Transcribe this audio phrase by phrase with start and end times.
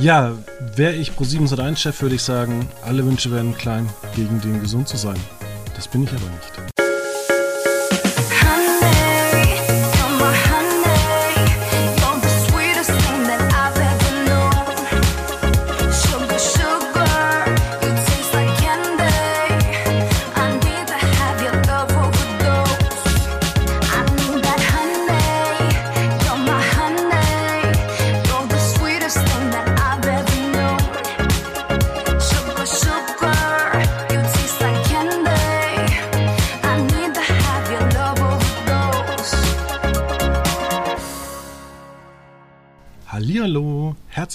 [0.00, 0.32] Ja,
[0.76, 1.46] wäre ich Pro 7
[1.76, 5.20] Chef, würde ich sagen, alle Wünsche werden klein, gegen den gesund zu sein.
[5.76, 6.79] Das bin ich aber nicht.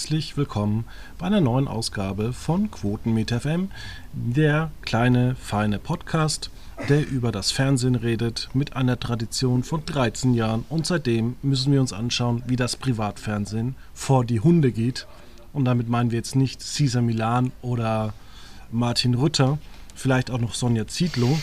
[0.06, 0.84] Herzlich willkommen
[1.18, 3.72] bei einer neuen Ausgabe von Quotenmeter FM,
[4.12, 6.48] der kleine, feine Podcast,
[6.88, 10.64] der über das Fernsehen redet, mit einer Tradition von 13 Jahren.
[10.68, 15.08] Und seitdem müssen wir uns anschauen, wie das Privatfernsehen vor die Hunde geht.
[15.52, 18.14] Und damit meinen wir jetzt nicht Cesar Milan oder
[18.70, 19.58] Martin Rütter,
[19.96, 21.36] vielleicht auch noch Sonja Zietlow.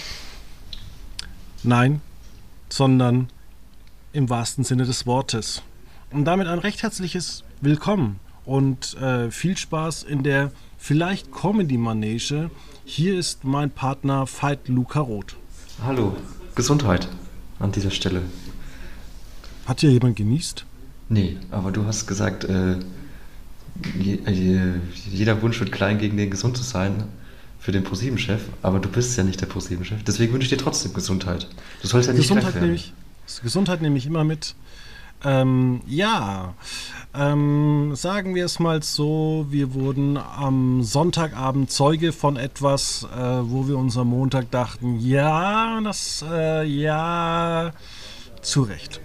[1.63, 1.99] Nein,
[2.69, 3.27] sondern
[4.13, 5.63] im wahrsten Sinne des Wortes.
[6.11, 12.49] Und damit ein recht herzliches Willkommen und äh, viel Spaß in der vielleicht Comedy-Manege.
[12.85, 15.35] Hier ist mein Partner Veit Luca Roth.
[15.83, 16.15] Hallo,
[16.55, 17.07] Gesundheit
[17.59, 18.21] an dieser Stelle.
[19.65, 20.65] Hat hier jemand genießt?
[21.09, 22.75] Nee, aber du hast gesagt, äh,
[23.97, 27.03] jeder Wunsch wird klein, gegen den gesund zu sein
[27.59, 30.03] für den ProSieben-Chef, aber du bist ja nicht der ProSieben-Chef.
[30.03, 31.47] Deswegen wünsche ich dir trotzdem Gesundheit.
[31.81, 32.93] Du sollst ja nicht Gesundheit nehme ich,
[33.41, 34.55] Gesundheit nehme ich immer mit.
[35.25, 36.53] Ähm, ja,
[37.13, 43.67] ähm, sagen wir es mal so, wir wurden am Sonntagabend Zeuge von etwas, äh, wo
[43.67, 47.71] wir uns am Montag dachten, ja, das, äh, ja,
[48.41, 48.99] zu Recht.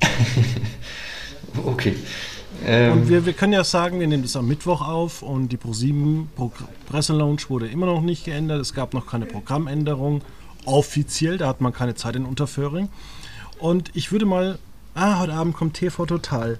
[1.66, 1.96] okay.
[2.64, 2.92] Ähm.
[2.92, 6.26] Und wir, wir können ja sagen, wir nehmen das am Mittwoch auf und die Pro7
[6.36, 6.52] Pro
[6.86, 8.60] Presselounge wurde immer noch nicht geändert.
[8.60, 10.22] Es gab noch keine Programmänderung
[10.66, 12.90] offiziell, da hat man keine Zeit in Unterföhring.
[13.58, 14.58] Und ich würde mal
[14.94, 16.58] Ah, heute Abend kommt TV Total.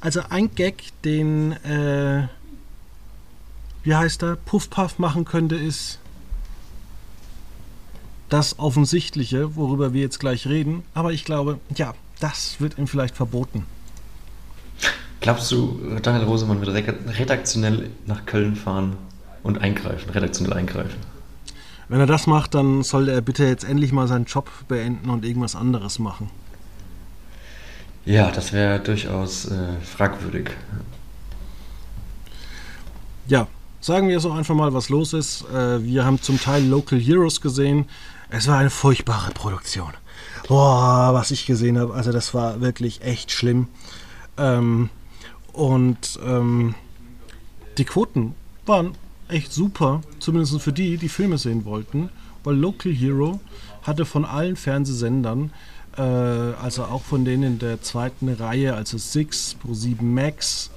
[0.00, 2.28] Also ein Gag, den, äh,
[3.82, 5.98] wie heißt er, Puff Puff machen könnte, ist
[8.28, 10.82] das Offensichtliche, worüber wir jetzt gleich reden.
[10.94, 13.66] Aber ich glaube, ja, das wird ihm vielleicht verboten.
[15.20, 16.70] Glaubst du, Daniel Rosemann wird
[17.18, 18.96] redaktionell nach Köln fahren
[19.42, 20.98] und eingreifen, redaktionell eingreifen?
[21.88, 25.24] Wenn er das macht, dann soll er bitte jetzt endlich mal seinen Job beenden und
[25.24, 26.30] irgendwas anderes machen.
[28.06, 30.50] Ja, das wäre durchaus äh, fragwürdig.
[33.26, 33.46] Ja,
[33.80, 35.44] sagen wir so einfach mal, was los ist.
[35.50, 37.86] Äh, wir haben zum Teil Local Heroes gesehen.
[38.28, 39.92] Es war eine furchtbare Produktion.
[40.48, 43.68] Boah, was ich gesehen habe, also das war wirklich echt schlimm.
[44.36, 44.90] Ähm,
[45.54, 46.74] und ähm,
[47.78, 48.34] die Quoten
[48.66, 48.92] waren
[49.28, 52.10] echt super, zumindest für die, die Filme sehen wollten,
[52.42, 53.40] weil Local Hero
[53.82, 55.50] hatte von allen Fernsehsendern
[55.96, 60.70] äh, also auch von denen in der zweiten Reihe, also Six, Pro7 Max,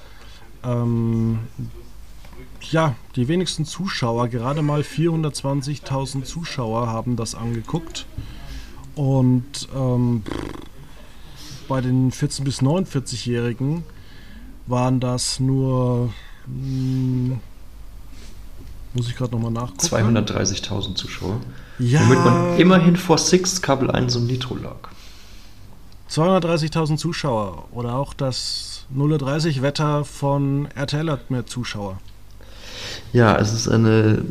[0.63, 1.39] ähm,
[2.71, 8.05] ja, die wenigsten Zuschauer, gerade mal 420.000 Zuschauer haben das angeguckt.
[8.95, 10.23] Und ähm,
[11.67, 13.83] bei den 14- bis 49-Jährigen
[14.65, 16.13] waren das nur,
[16.45, 17.39] hm,
[18.93, 19.81] muss ich gerade nochmal nachgucken.
[19.81, 21.39] 230.000 Zuschauer.
[21.79, 22.01] Ja.
[22.01, 24.89] Womit man immerhin vor Six, Kabel 1 und Nitro lag.
[26.09, 31.99] 230.000 Zuschauer oder auch das 0.30 Wetter von RTL hat mehr Zuschauer.
[33.13, 34.23] Ja, es ist eine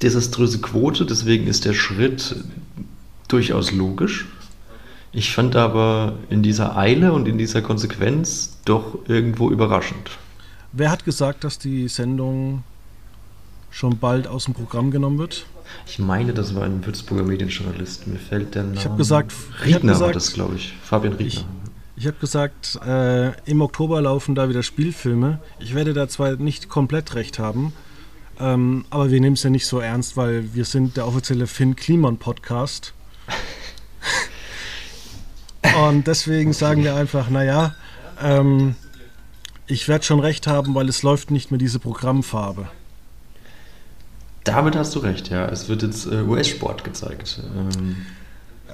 [0.00, 2.36] desaströse Quote, deswegen ist der Schritt
[3.28, 4.26] durchaus logisch.
[5.12, 10.10] Ich fand aber in dieser Eile und in dieser Konsequenz doch irgendwo überraschend.
[10.72, 12.64] Wer hat gesagt, dass die Sendung
[13.70, 15.46] schon bald aus dem Programm genommen wird?
[15.86, 18.06] Ich meine, das war ein Würzburger Medienjournalist.
[18.06, 18.76] Mir fällt der Name.
[18.76, 19.32] Ich habe gesagt,
[19.64, 20.74] Riedner hab war das, glaube ich.
[20.82, 21.26] Fabian Riedner.
[21.26, 21.46] Ich,
[21.96, 25.40] ich habe gesagt, äh, im Oktober laufen da wieder Spielfilme.
[25.60, 27.72] Ich werde da zwar nicht komplett recht haben,
[28.40, 31.76] ähm, aber wir nehmen es ja nicht so ernst, weil wir sind der offizielle Finn
[31.76, 32.94] Kliman Podcast.
[35.86, 37.74] Und deswegen sagen wir einfach, naja,
[38.20, 38.74] ähm,
[39.66, 42.68] ich werde schon recht haben, weil es läuft nicht mehr diese Programmfarbe.
[44.44, 45.46] Damit hast du recht, ja.
[45.46, 47.40] Es wird jetzt äh, US-Sport gezeigt.
[47.56, 47.96] Ähm.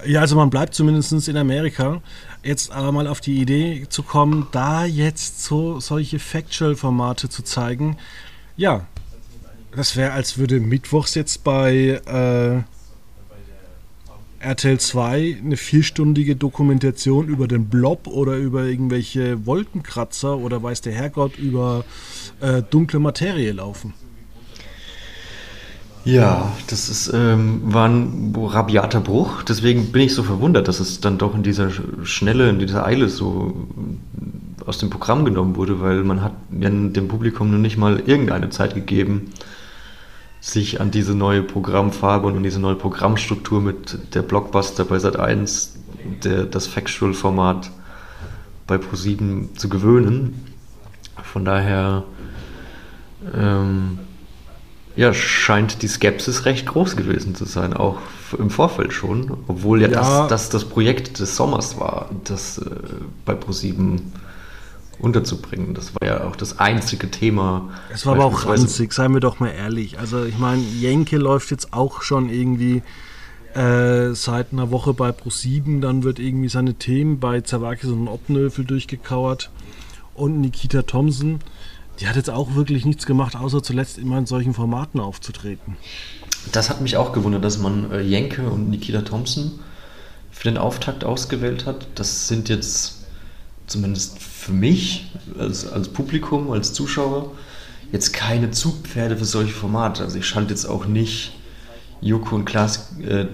[0.06, 2.00] Ja, also man bleibt zumindest in Amerika.
[2.42, 7.96] Jetzt aber mal auf die Idee zu kommen, da jetzt so solche Factual-Formate zu zeigen.
[8.56, 8.86] Ja,
[9.74, 12.62] das wäre, als würde Mittwochs jetzt bei äh,
[14.40, 20.92] RTL 2 eine vierstündige Dokumentation über den Blob oder über irgendwelche Wolkenkratzer oder weiß der
[20.94, 21.84] Herrgott über
[22.40, 23.94] äh, dunkle Materie laufen.
[26.04, 29.42] Ja, das ist, ähm, war ein rabiater Bruch.
[29.42, 31.70] Deswegen bin ich so verwundert, dass es dann doch in dieser
[32.02, 33.68] Schnelle, in dieser Eile so
[34.64, 38.74] aus dem Programm genommen wurde, weil man hat dem Publikum nur nicht mal irgendeine Zeit
[38.74, 39.32] gegeben,
[40.40, 45.70] sich an diese neue Programmfarbe und an diese neue Programmstruktur mit der Blockbuster bei Sat1,
[46.22, 47.70] der, das Factual-Format
[48.66, 50.46] bei Pro7 zu gewöhnen.
[51.22, 52.04] Von daher
[53.34, 53.98] ähm,
[54.98, 57.98] ja, scheint die Skepsis recht groß gewesen zu sein, auch
[58.36, 59.94] im Vorfeld schon, obwohl ja, ja.
[59.94, 62.64] Das, das, das Projekt des Sommers war, das äh,
[63.24, 64.00] bei Pro7
[64.98, 65.74] unterzubringen.
[65.74, 67.70] Das war ja auch das einzige Thema.
[67.94, 70.00] Es war aber auch ranzig, seien wir doch mal ehrlich.
[70.00, 72.82] Also ich meine, Jenke läuft jetzt auch schon irgendwie
[73.54, 78.64] äh, seit einer Woche bei Pro7, dann wird irgendwie seine Themen bei Zawakis und Opnöfel
[78.64, 79.52] durchgekauert
[80.14, 81.38] und Nikita Thompson.
[82.00, 85.76] Die hat jetzt auch wirklich nichts gemacht, außer zuletzt immer in solchen Formaten aufzutreten.
[86.52, 89.58] Das hat mich auch gewundert, dass man äh, Jenke und Nikita Thompson
[90.30, 91.86] für den Auftakt ausgewählt hat.
[91.96, 93.06] Das sind jetzt
[93.66, 97.32] zumindest für mich als, als Publikum, als Zuschauer,
[97.92, 100.04] jetzt keine Zugpferde für solche Formate.
[100.04, 101.32] Also ich schalte jetzt auch nicht
[102.00, 103.26] Joko und Klaas, äh,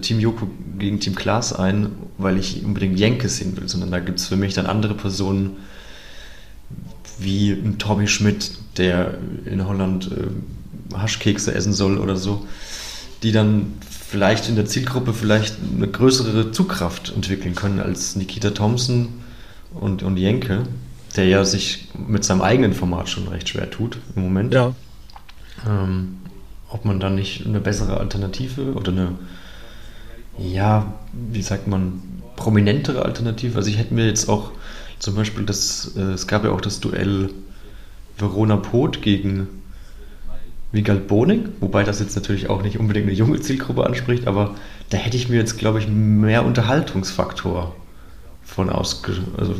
[0.00, 0.48] Team Joko
[0.78, 4.36] gegen Team Klaas ein, weil ich unbedingt Jenke sehen will, sondern da gibt es für
[4.36, 5.56] mich dann andere Personen,
[7.18, 12.46] wie ein Tommy Schmidt, der in Holland äh, Haschkekse essen soll oder so,
[13.22, 13.74] die dann
[14.08, 19.08] vielleicht in der Zielgruppe vielleicht eine größere Zugkraft entwickeln können als Nikita Thompson
[19.74, 20.62] und, und Jenke,
[21.16, 24.54] der ja sich mit seinem eigenen Format schon recht schwer tut im Moment.
[24.54, 24.74] Ja.
[25.68, 26.18] Ähm,
[26.70, 29.12] ob man dann nicht eine bessere Alternative oder eine,
[30.38, 32.02] ja, wie sagt man,
[32.36, 33.56] prominentere Alternative.
[33.56, 34.52] Also ich hätte mir jetzt auch
[34.98, 37.30] zum Beispiel das, äh, es gab ja auch das Duell
[38.16, 39.48] Verona Pot gegen
[40.72, 44.54] Vigald Boning, wobei das jetzt natürlich auch nicht unbedingt eine junge Zielgruppe anspricht, aber
[44.90, 47.74] da hätte ich mir jetzt, glaube ich, mehr Unterhaltungsfaktor
[48.44, 49.54] von ausge also,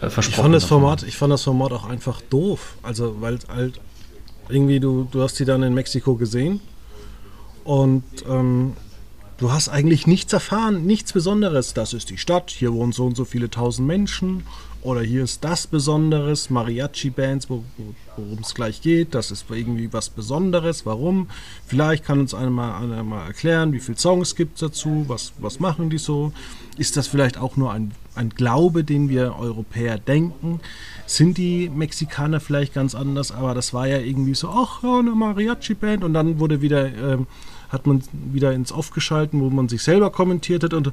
[0.00, 0.30] äh, versprochen.
[0.30, 2.76] Ich fand, das Format, ich fand das Format auch einfach doof.
[2.82, 3.80] Also, weil halt
[4.48, 6.60] irgendwie, du, du hast die dann in Mexiko gesehen
[7.64, 8.74] und ähm,
[9.36, 11.74] Du hast eigentlich nichts erfahren, nichts Besonderes.
[11.74, 14.44] Das ist die Stadt, hier wohnen so und so viele tausend Menschen.
[14.80, 17.64] Oder hier ist das Besonderes, Mariachi-Bands, wo,
[18.16, 19.14] worum es gleich geht.
[19.14, 20.86] Das ist irgendwie was Besonderes.
[20.86, 21.28] Warum?
[21.66, 25.32] Vielleicht kann uns einer mal, einer mal erklären, wie viele Songs gibt es dazu, was,
[25.38, 26.32] was machen die so.
[26.76, 30.60] Ist das vielleicht auch nur ein, ein Glaube, den wir Europäer denken?
[31.06, 33.32] Sind die Mexikaner vielleicht ganz anders?
[33.32, 36.04] Aber das war ja irgendwie so, ach ja, eine Mariachi-Band.
[36.04, 36.86] Und dann wurde wieder...
[36.86, 37.26] Ähm,
[37.74, 40.92] hat man wieder ins Off geschalten, wo man sich selber kommentiert hat und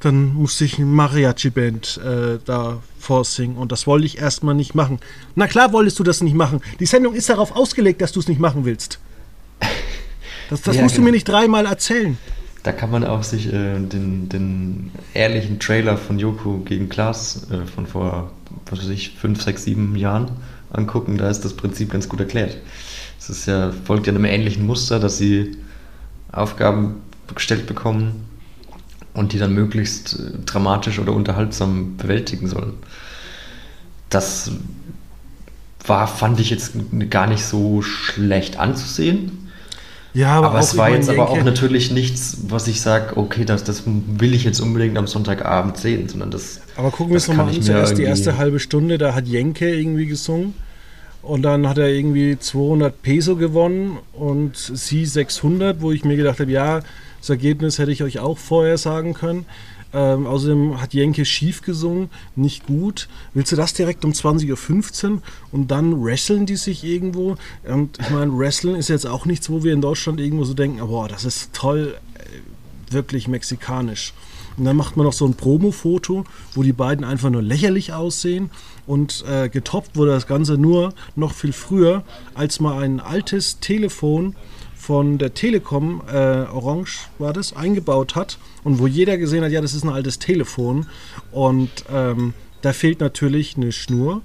[0.00, 4.98] dann musste ich eine Mariachi-Band äh, da vorsingen und das wollte ich erstmal nicht machen.
[5.34, 6.60] Na klar wolltest du das nicht machen.
[6.80, 8.98] Die Sendung ist darauf ausgelegt, dass du es nicht machen willst.
[10.50, 11.06] Das, das ja, musst genau.
[11.06, 12.18] du mir nicht dreimal erzählen.
[12.62, 17.64] Da kann man auch sich äh, den, den ehrlichen Trailer von Joko gegen Klaas äh,
[17.64, 18.32] von vor,
[18.68, 20.32] was weiß ich, fünf, sechs, sieben Jahren
[20.72, 21.16] angucken.
[21.16, 22.56] Da ist das Prinzip ganz gut erklärt.
[23.18, 25.56] Es ist ja, folgt ja einem ähnlichen Muster, dass sie
[26.36, 27.02] Aufgaben
[27.34, 28.26] gestellt bekommen
[29.14, 32.74] und die dann möglichst äh, dramatisch oder unterhaltsam bewältigen sollen.
[34.10, 34.52] Das
[35.84, 36.74] war, fand ich jetzt
[37.10, 39.46] gar nicht so schlecht anzusehen.
[40.14, 43.64] Ja, aber, aber es war jetzt aber auch natürlich nichts, was ich sage, okay, das,
[43.64, 46.62] das will ich jetzt unbedingt am Sonntagabend sehen, sondern das.
[46.76, 50.06] Aber gucken wir uns nochmal an, zuerst die erste halbe Stunde, da hat Jenke irgendwie
[50.06, 50.54] gesungen.
[51.26, 56.38] Und dann hat er irgendwie 200 Peso gewonnen und sie 600, wo ich mir gedacht
[56.38, 56.82] habe, ja,
[57.18, 59.44] das Ergebnis hätte ich euch auch vorher sagen können.
[59.92, 63.08] Ähm, außerdem hat Jenke schief gesungen, nicht gut.
[63.34, 67.36] Willst du das direkt um 20.15 Uhr und dann wresteln die sich irgendwo?
[67.64, 70.78] Und ich meine, wresteln ist jetzt auch nichts, wo wir in Deutschland irgendwo so denken,
[70.78, 74.12] boah, das ist toll, äh, wirklich mexikanisch.
[74.56, 78.50] Und dann macht man noch so ein Promo-Foto, wo die beiden einfach nur lächerlich aussehen.
[78.86, 84.34] Und äh, getoppt wurde das Ganze nur noch viel früher, als mal ein altes Telefon
[84.74, 88.38] von der Telekom, äh, Orange war das, eingebaut hat.
[88.62, 90.86] Und wo jeder gesehen hat, ja, das ist ein altes Telefon.
[91.32, 94.22] Und ähm, da fehlt natürlich eine Schnur.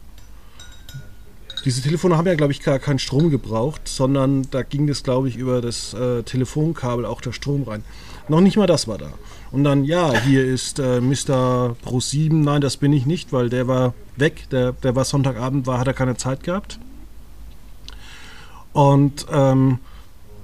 [1.66, 5.30] Diese Telefone haben ja, glaube ich, gar keinen Strom gebraucht, sondern da ging das, glaube
[5.30, 7.84] ich, über das äh, Telefonkabel auch der Strom rein.
[8.30, 9.14] Noch nicht mal das war da.
[9.52, 11.76] Und dann, ja, hier ist äh, Mr.
[11.82, 12.42] Pro 7.
[12.42, 14.50] Nein, das bin ich nicht, weil der war weg.
[14.52, 16.80] Der, der war Sonntagabend, war, hat er keine Zeit gehabt.
[18.72, 19.80] Und ähm,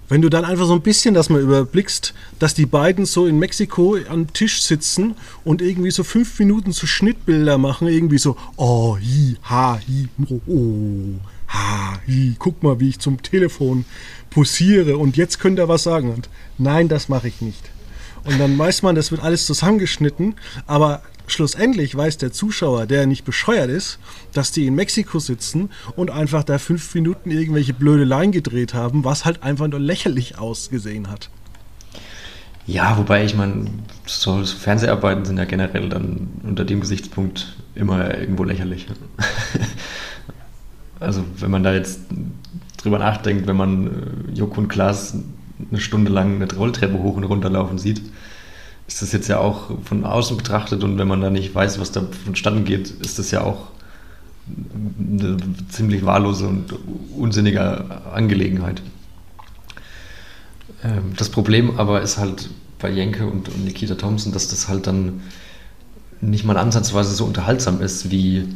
[0.10, 3.40] wenn du dann einfach so ein bisschen das mal überblickst, dass die beiden so in
[3.40, 8.98] Mexiko am Tisch sitzen und irgendwie so fünf Minuten so Schnittbilder machen, irgendwie so, oh,
[8.98, 10.08] hi, ha, hi,
[10.48, 13.86] oh, ha, hi, guck mal, wie ich zum Telefon
[14.30, 16.14] posiere und jetzt könnt ihr was sagen.
[16.14, 17.70] Und nein, das mache ich nicht.
[18.28, 23.24] Und dann weiß man, das wird alles zusammengeschnitten, aber schlussendlich weiß der Zuschauer, der nicht
[23.24, 24.00] bescheuert ist,
[24.34, 29.04] dass die in Mexiko sitzen und einfach da fünf Minuten irgendwelche blöde Line gedreht haben,
[29.06, 31.30] was halt einfach nur lächerlich ausgesehen hat.
[32.66, 33.68] Ja, wobei ich meine,
[34.06, 38.88] so, so Fernseharbeiten sind ja generell dann unter dem Gesichtspunkt immer irgendwo lächerlich.
[41.00, 42.02] also wenn man da jetzt
[42.76, 45.16] drüber nachdenkt, wenn man äh, Joko und Klaas
[45.72, 48.02] eine Stunde lang eine Rolltreppe hoch und runter laufen sieht,
[48.88, 51.92] ist das jetzt ja auch von außen betrachtet und wenn man da nicht weiß, was
[51.92, 53.68] da vonstatten geht, ist das ja auch
[55.00, 55.38] eine
[55.70, 56.74] ziemlich wahllose und
[57.16, 58.82] unsinnige Angelegenheit.
[60.84, 65.22] Ähm, das Problem aber ist halt bei Jenke und, Nikita Thompson, dass das halt dann
[66.22, 68.48] nicht mal ansatzweise so unterhaltsam ist wie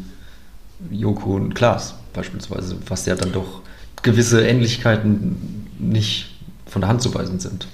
[0.89, 3.61] Joko und Klaas beispielsweise, was ja dann doch
[4.01, 6.31] gewisse Ähnlichkeiten nicht
[6.65, 7.67] von der Hand zu weisen sind.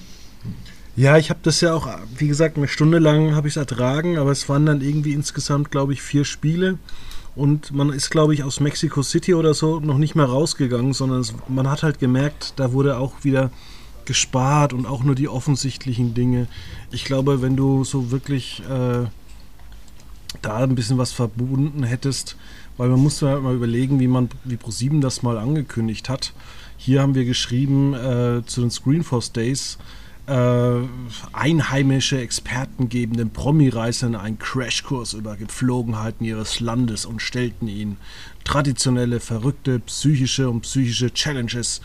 [0.98, 1.88] Ja, ich habe das ja auch,
[2.18, 5.70] wie gesagt, eine Stunde lang habe ich es ertragen, aber es waren dann irgendwie insgesamt,
[5.70, 6.80] glaube ich, vier Spiele.
[7.36, 11.20] Und man ist, glaube ich, aus Mexico City oder so noch nicht mehr rausgegangen, sondern
[11.20, 13.52] es, man hat halt gemerkt, da wurde auch wieder
[14.06, 16.48] gespart und auch nur die offensichtlichen Dinge.
[16.90, 19.06] Ich glaube, wenn du so wirklich äh,
[20.42, 22.38] da ein bisschen was verbunden hättest,
[22.78, 26.34] weil man musste halt mal überlegen, wie man, wie ProSieben das mal angekündigt hat.
[26.76, 29.78] Hier haben wir geschrieben äh, zu den Screenforce Days,
[30.28, 30.88] äh,
[31.34, 37.98] einheimische Experten geben den Promi-Reisern einen Crashkurs über Gepflogenheiten ihres Landes und stellten ihnen
[38.44, 41.82] traditionelle, verrückte, psychische und psychische Challenges,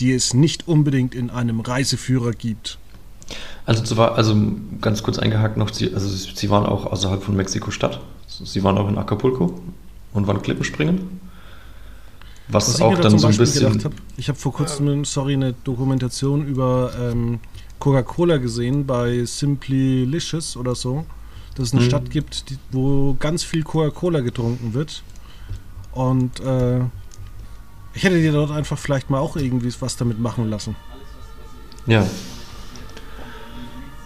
[0.00, 2.78] die es nicht unbedingt in einem Reiseführer gibt.
[3.64, 4.36] Also, also
[4.80, 8.00] ganz kurz eingehakt noch, Sie, also Sie waren auch außerhalb von Mexiko-Stadt.
[8.26, 9.60] Sie waren auch in Acapulco
[10.12, 11.20] und waren Klippenspringen.
[12.48, 13.82] Was, Was auch dann so ein bisschen.
[13.84, 17.40] Hab, ich habe vor kurzem, sorry, eine Dokumentation über ähm,
[17.78, 21.04] Coca-Cola gesehen bei Simply Licious oder so,
[21.54, 21.86] dass es eine mhm.
[21.86, 25.02] Stadt gibt, die, wo ganz viel Coca-Cola getrunken wird.
[25.92, 26.80] Und äh,
[27.94, 30.74] ich hätte dir dort einfach vielleicht mal auch irgendwie was damit machen lassen.
[31.86, 32.06] Ja.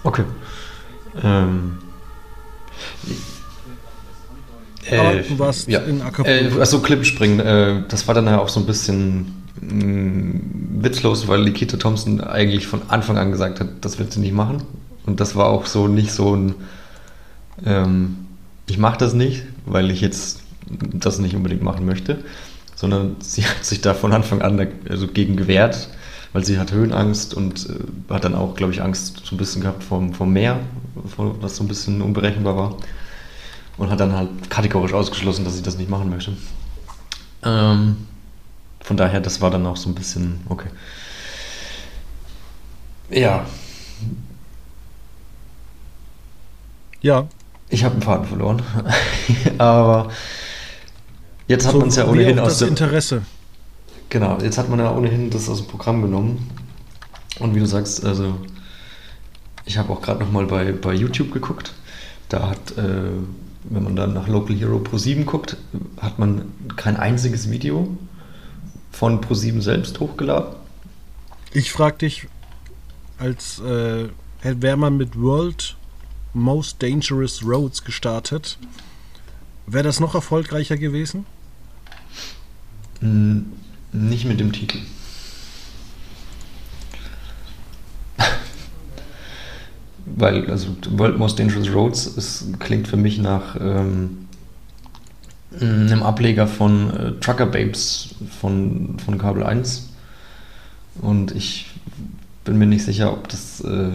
[0.05, 0.25] Okay.
[1.23, 1.79] Ähm.
[4.85, 5.81] Äh, du warst ja.
[5.81, 6.59] in Acapulco.
[6.59, 7.41] Äh, achso, Klippspringen.
[7.41, 12.83] Äh, das war dann ja auch so ein bisschen witzlos, weil Nikita Thompson eigentlich von
[12.89, 14.63] Anfang an gesagt hat, das wird sie nicht machen.
[15.07, 16.55] Und das war auch so nicht so ein,
[17.65, 18.17] ähm,
[18.67, 22.19] ich mache das nicht, weil ich jetzt das nicht unbedingt machen möchte,
[22.77, 25.89] sondern sie hat sich da von Anfang an also gegen gewehrt,
[26.33, 29.63] weil sie hat Höhenangst und äh, hat dann auch, glaube ich, Angst so ein bisschen
[29.63, 30.61] gehabt vom, vom Meer,
[31.17, 32.77] was so ein bisschen unberechenbar war.
[33.79, 36.33] Und hat dann halt kategorisch ausgeschlossen, dass sie das nicht machen möchte.
[37.45, 37.97] Ähm,
[38.89, 40.71] von daher, das war dann auch so ein bisschen, okay.
[43.11, 43.45] Ja.
[47.03, 47.29] Ja.
[47.69, 48.63] Ich habe einen Faden verloren.
[49.59, 50.09] Aber
[51.49, 53.21] jetzt hat so, man es ja ohnehin aus dem Interesse.
[54.09, 56.51] Genau, jetzt hat man ja ohnehin das aus dem Programm genommen.
[57.41, 58.39] Und wie du sagst, also
[59.67, 61.75] ich habe auch gerade nochmal bei, bei YouTube geguckt.
[62.31, 63.11] Da hat, äh,
[63.65, 65.59] wenn man dann nach Local Hero Pro 7 guckt,
[66.01, 67.99] hat man kein einziges Video
[68.99, 70.57] von ProSieben selbst hochgeladen?
[71.53, 72.27] Ich frage dich,
[73.19, 74.09] als äh,
[74.43, 75.77] wäre man mit World
[76.35, 78.59] Most Dangerous Roads gestartet,
[79.67, 81.27] wäre das noch erfolgreicher gewesen?
[83.01, 84.79] Nicht mit dem Titel.
[90.07, 94.28] Weil, also World Most Dangerous Roads ist, klingt für mich nach ähm,
[95.61, 99.89] einem Ableger von äh, Trucker Babes von, von Kabel 1.
[101.01, 101.67] Und ich
[102.45, 103.91] bin mir nicht sicher, ob das äh,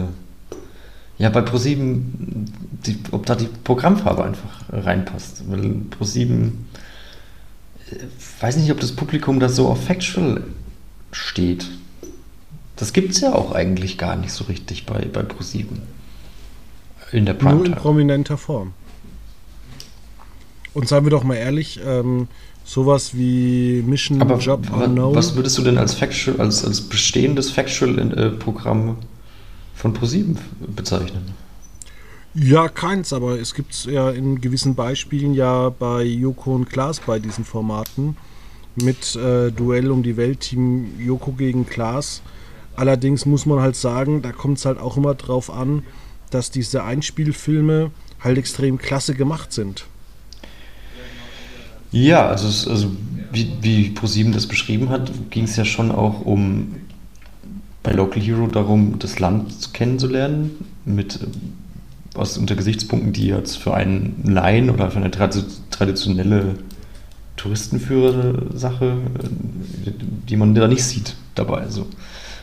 [1.18, 2.50] ja bei ProSieben,
[2.86, 5.44] die, ob da die Programmfarbe einfach reinpasst.
[5.48, 6.66] Weil ProSieben,
[7.90, 7.96] äh,
[8.40, 10.42] weiß nicht, ob das Publikum da so auf Factual
[11.12, 11.66] steht.
[12.76, 15.82] Das gibt es ja auch eigentlich gar nicht so richtig bei, bei ProSieben.
[17.12, 17.58] In der Primetime.
[17.58, 18.72] Nur in prominenter Form.
[20.74, 22.28] Und seien wir doch mal ehrlich, ähm,
[22.64, 25.14] sowas wie Mission Aber Job Unknown.
[25.14, 28.94] Was würdest du denn als Factual, als, als bestehendes Factual-Programm äh,
[29.74, 30.38] von ProSieben
[30.74, 31.22] bezeichnen?
[32.34, 36.98] Ja, keins, aber es gibt es ja in gewissen Beispielen ja bei Joko und Klaas
[36.98, 38.16] bei diesen Formaten
[38.74, 42.22] mit äh, Duell um die Welt, Team Joko gegen Klaas.
[42.74, 45.84] Allerdings muss man halt sagen, da kommt es halt auch immer drauf an,
[46.30, 49.86] dass diese Einspielfilme halt extrem klasse gemacht sind.
[51.94, 52.90] Ja, also, also
[53.30, 56.74] wie, wie ProSieben das beschrieben hat, ging es ja schon auch um
[57.84, 60.50] bei Local Hero darum, das Land kennenzulernen,
[60.84, 61.20] mit
[62.16, 66.56] aus unter Gesichtspunkten, die jetzt für einen Laien oder für eine traditionelle
[67.36, 68.96] Touristenführer-Sache,
[70.28, 71.58] die man da nicht sieht dabei.
[71.58, 71.86] Also,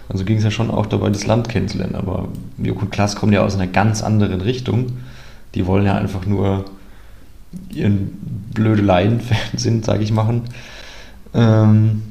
[0.07, 1.95] also ging es ja schon auch dabei, das Land kennenzulernen.
[1.95, 4.93] Aber Joko und Klaas kommen ja aus einer ganz anderen Richtung.
[5.55, 6.63] Die wollen ja einfach nur
[7.73, 10.43] ihren Blödeleien-Fernsehen, sage ich, machen.
[11.33, 12.01] Ähm,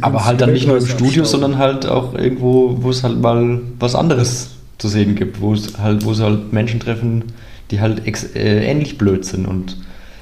[0.00, 3.60] aber halt dann nicht nur im Studio, sondern halt auch irgendwo, wo es halt mal
[3.78, 7.24] was anderes zu sehen gibt, wo es halt, wo es halt Menschen treffen,
[7.70, 9.76] die halt ex, äh, ähnlich blöd sind und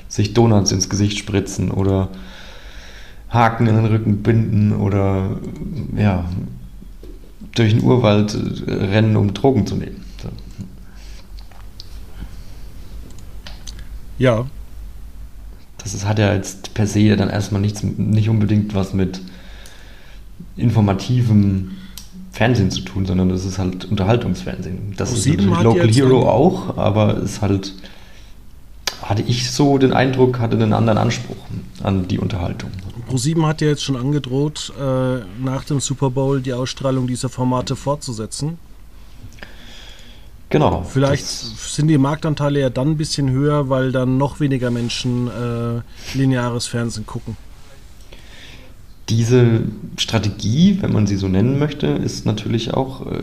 [0.08, 2.08] sich Donuts ins Gesicht spritzen oder
[3.28, 5.38] Haken in den Rücken binden oder
[5.96, 6.24] ja,
[7.54, 10.04] durch den Urwald rennen, um Drogen zu nehmen.
[10.22, 10.28] So.
[14.18, 14.46] Ja.
[15.78, 19.20] Das ist, hat ja jetzt per se dann erstmal nichts, nicht unbedingt was mit
[20.56, 21.72] informativem
[22.32, 24.94] Fernsehen zu tun, sondern das ist halt Unterhaltungsfernsehen.
[24.96, 27.74] Das ist natürlich Local Hero auch, aber es ist halt
[29.02, 31.36] hatte ich so den Eindruck, hatte einen anderen Anspruch
[31.82, 32.70] an die Unterhaltung.
[33.06, 37.76] ProSieben hat ja jetzt schon angedroht, äh, nach dem Super Bowl die Ausstrahlung dieser Formate
[37.76, 38.58] fortzusetzen.
[40.50, 40.82] Genau.
[40.82, 45.80] Vielleicht sind die Marktanteile ja dann ein bisschen höher, weil dann noch weniger Menschen äh,
[46.16, 47.36] lineares Fernsehen gucken.
[49.08, 49.62] Diese
[49.98, 53.22] Strategie, wenn man sie so nennen möchte, ist natürlich auch äh,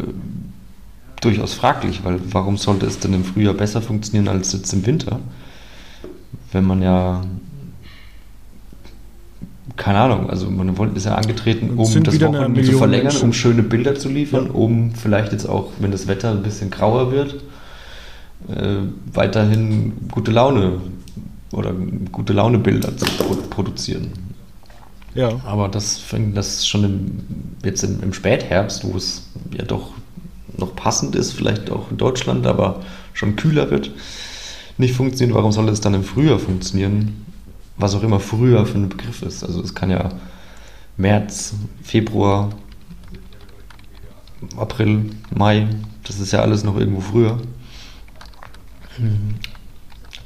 [1.21, 5.19] durchaus fraglich, weil warum sollte es denn im Frühjahr besser funktionieren als jetzt im Winter?
[6.51, 7.21] wenn man ja
[9.75, 13.23] keine Ahnung, also man ist ja angetreten, um das Wochenende zu verlängern, Menschen.
[13.23, 14.51] um schöne Bilder zu liefern, ja.
[14.51, 17.35] um vielleicht jetzt auch, wenn das Wetter ein bisschen grauer wird,
[18.49, 18.77] äh,
[19.13, 20.81] weiterhin gute Laune
[21.51, 21.73] oder
[22.11, 23.05] gute Laune Bilder zu
[23.49, 24.11] produzieren.
[25.13, 25.39] Ja.
[25.45, 27.19] Aber das fängt das schon im,
[27.63, 29.91] jetzt im, im Spätherbst, wo es ja doch
[30.57, 32.81] noch passend ist, vielleicht auch in Deutschland, aber
[33.13, 33.91] schon kühler wird,
[34.77, 37.25] nicht funktioniert, warum soll es dann im Frühjahr funktionieren?
[37.77, 39.43] Was auch immer früher für ein Begriff ist.
[39.43, 40.09] Also es kann ja
[40.97, 42.49] März, Februar,
[44.57, 45.67] April, Mai,
[46.03, 47.39] das ist ja alles noch irgendwo früher.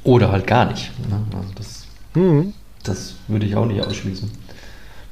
[0.04, 0.90] Oder halt gar nicht.
[1.08, 1.20] Ne?
[1.34, 2.52] Also das, mhm.
[2.82, 4.30] das würde ich auch nicht ausschließen.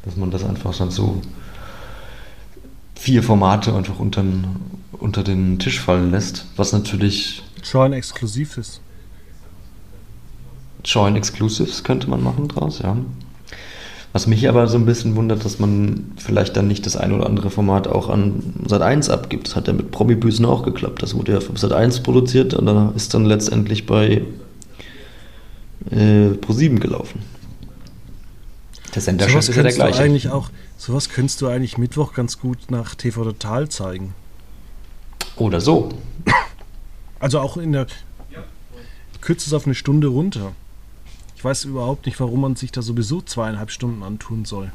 [0.04, 1.22] Dass man das einfach dann so
[2.94, 4.24] vier Formate einfach unter,
[4.92, 8.80] unter den Tisch fallen lässt, was natürlich schon exklusiv ist.
[10.84, 12.96] Join Exclusives könnte man machen draus, ja.
[14.12, 17.26] Was mich aber so ein bisschen wundert, dass man vielleicht dann nicht das ein oder
[17.26, 19.48] andere Format auch an Sat 1 abgibt.
[19.48, 21.02] Das hat ja mit Promi-Büßen auch geklappt.
[21.02, 24.22] Das wurde ja für Sat 1 produziert und dann ist dann letztendlich bei
[25.90, 27.22] äh, Pro7 gelaufen.
[28.94, 30.00] Der Senderchef ist ja der gleiche.
[30.00, 34.14] eigentlich auch, sowas könntest du eigentlich Mittwoch ganz gut nach TV Total zeigen.
[35.36, 35.88] Oder so.
[37.18, 37.86] Also auch in der.
[39.20, 40.52] Kürzt es auf eine Stunde runter.
[41.44, 44.72] Ich weiß überhaupt nicht, warum man sich da sowieso zweieinhalb Stunden antun soll.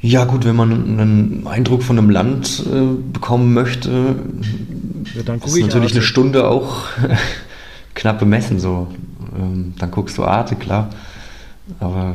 [0.00, 4.14] Ja, gut, wenn man einen Eindruck von einem Land äh, bekommen möchte,
[5.12, 5.94] ja, dann ist natürlich Arte.
[5.94, 6.84] eine Stunde auch
[7.94, 8.60] knapp bemessen.
[8.60, 8.86] So.
[9.36, 10.90] Ähm, dann guckst du Arte, klar.
[11.80, 12.14] Aber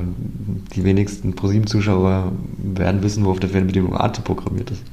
[0.73, 4.83] die wenigsten ProSieben-Zuschauer werden wissen, wo auf der Fernbedienung Arte programmiert ist.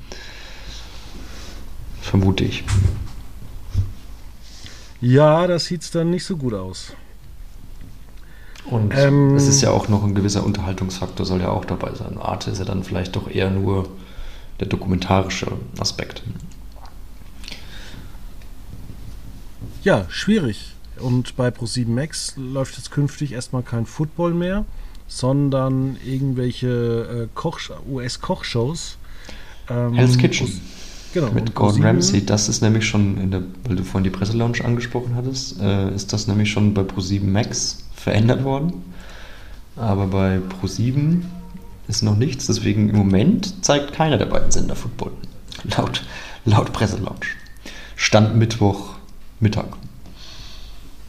[2.01, 2.64] Vermute ich.
[5.01, 6.93] Ja, das sieht dann nicht so gut aus.
[8.65, 12.19] Und ähm, es ist ja auch noch ein gewisser Unterhaltungsfaktor, soll ja auch dabei sein.
[12.19, 13.89] Arte ist ja dann vielleicht doch eher nur
[14.59, 16.23] der dokumentarische Aspekt.
[19.85, 20.73] Ja, schwierig.
[20.99, 24.65] Und bei Pro7 Max läuft jetzt künftig erstmal kein Football mehr,
[25.07, 28.99] sondern irgendwelche äh, US-Kochshows.
[29.69, 30.61] Ähm, Hell's Kitchen.
[31.14, 31.31] Genau.
[31.33, 32.25] Mit Gordon Ramsay.
[32.25, 36.12] Das ist nämlich schon, in der, weil du vorhin die Presselounge angesprochen hattest, äh, ist
[36.12, 38.85] das nämlich schon bei Pro7 Max verändert worden.
[39.77, 41.23] Aber bei Pro7
[41.88, 42.47] ist noch nichts.
[42.47, 45.12] Deswegen im Moment zeigt keiner der beiden Sender Football.
[45.77, 46.05] Laut,
[46.45, 47.27] laut Presselounge.
[47.97, 48.95] Stand Mittwoch
[49.40, 49.69] Mittag.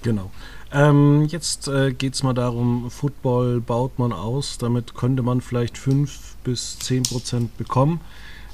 [0.04, 0.32] Genau.
[0.72, 5.78] Ähm, jetzt äh, geht es mal darum, Football baut man aus, damit könnte man vielleicht
[5.78, 8.02] 5 bis 10 Prozent bekommen.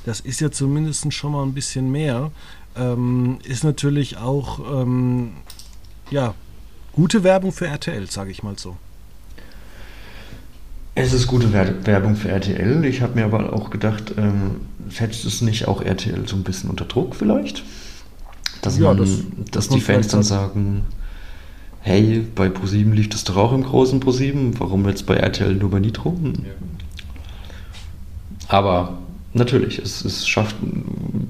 [0.06, 2.32] Das ist ja zumindest schon mal ein bisschen mehr.
[2.76, 5.32] Ähm, ist natürlich auch ähm,
[6.10, 6.34] ja,
[6.92, 8.78] gute Werbung für RTL, sage ich mal so.
[10.96, 12.86] Es ist gute Werbung für RTL.
[12.86, 16.70] Ich habe mir aber auch gedacht, ähm, setzt es nicht auch RTL so ein bisschen
[16.70, 17.64] unter Druck vielleicht?
[18.62, 20.86] Dass, ja, man, das, dass die Fans dann sagen,
[21.82, 25.72] hey, bei ProSieben lief das doch auch im großen ProSieben, warum jetzt bei RTL nur
[25.72, 26.16] bei Nitro?
[28.48, 29.00] Aber
[29.34, 30.56] natürlich, es, es schafft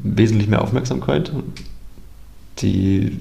[0.04, 1.32] wesentlich mehr Aufmerksamkeit.
[2.60, 3.20] Die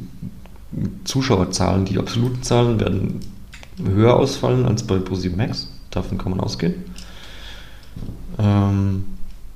[1.05, 3.21] Zuschauerzahlen, die absoluten Zahlen werden
[3.83, 5.69] höher ausfallen als bei ProSieben Max.
[5.91, 6.75] Davon kann man ausgehen.
[8.39, 9.05] Ähm,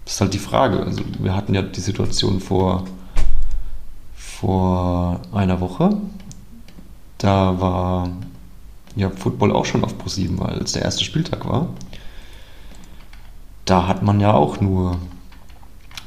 [0.05, 0.81] das ist halt die Frage.
[0.81, 2.85] Also wir hatten ja die Situation vor,
[4.15, 5.97] vor einer Woche.
[7.19, 8.11] Da war
[8.95, 11.69] ja Football auch schon auf ProSieben, weil es der erste Spieltag war.
[13.65, 14.99] Da hat man ja auch nur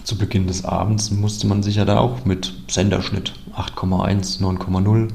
[0.09, 5.09] zu Beginn des Abends musste man sich ja da auch mit Senderschnitt 8,1, 9,0,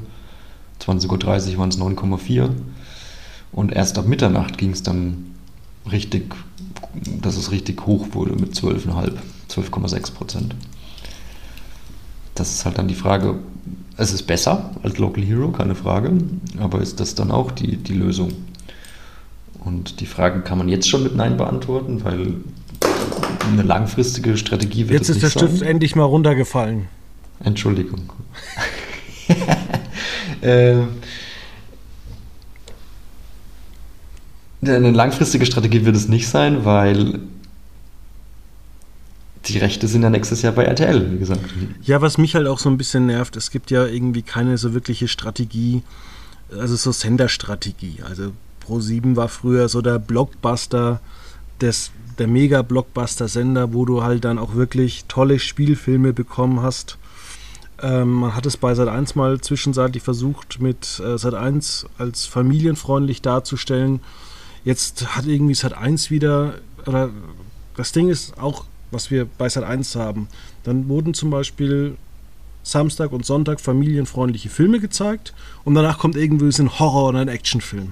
[0.81, 2.49] 20.30 Uhr waren es 9,4
[3.51, 5.35] und erst ab Mitternacht ging es dann
[5.91, 6.33] richtig,
[7.21, 9.11] dass es richtig hoch wurde mit 12,5,
[9.49, 10.55] 12,6 Prozent.
[12.33, 13.39] Das ist halt dann die Frage,
[13.97, 16.13] es ist besser als Local Hero, keine Frage,
[16.57, 18.31] aber ist das dann auch die, die Lösung?
[19.59, 22.35] Und die Frage kann man jetzt schon mit Nein beantworten, weil
[23.51, 25.67] eine langfristige Strategie wird Jetzt ist der Stift sein.
[25.67, 26.87] endlich mal runtergefallen.
[27.43, 28.11] Entschuldigung.
[30.41, 30.77] äh,
[34.61, 37.19] eine langfristige Strategie wird es nicht sein, weil
[39.45, 41.41] die Rechte sind ja nächstes Jahr bei RTL, wie gesagt.
[41.83, 44.73] Ja, was mich halt auch so ein bisschen nervt, es gibt ja irgendwie keine so
[44.73, 45.83] wirkliche Strategie,
[46.51, 47.99] also so Senderstrategie.
[48.07, 48.31] Also
[48.65, 50.99] Pro7 war früher so der Blockbuster
[51.61, 56.97] des der Mega-Blockbuster-Sender, wo du halt dann auch wirklich tolle Spielfilme bekommen hast.
[57.81, 63.99] Ähm, man hat es bei Sat1 mal zwischenzeitlich versucht, mit äh, Sat1 als familienfreundlich darzustellen.
[64.63, 67.09] Jetzt hat irgendwie Sat1 wieder, oder
[67.75, 70.27] das Ding ist auch, was wir bei Sat1 haben.
[70.63, 71.97] Dann wurden zum Beispiel
[72.63, 75.33] Samstag und Sonntag familienfreundliche Filme gezeigt
[75.65, 77.91] und danach kommt irgendwie ein Horror- oder ein Actionfilm.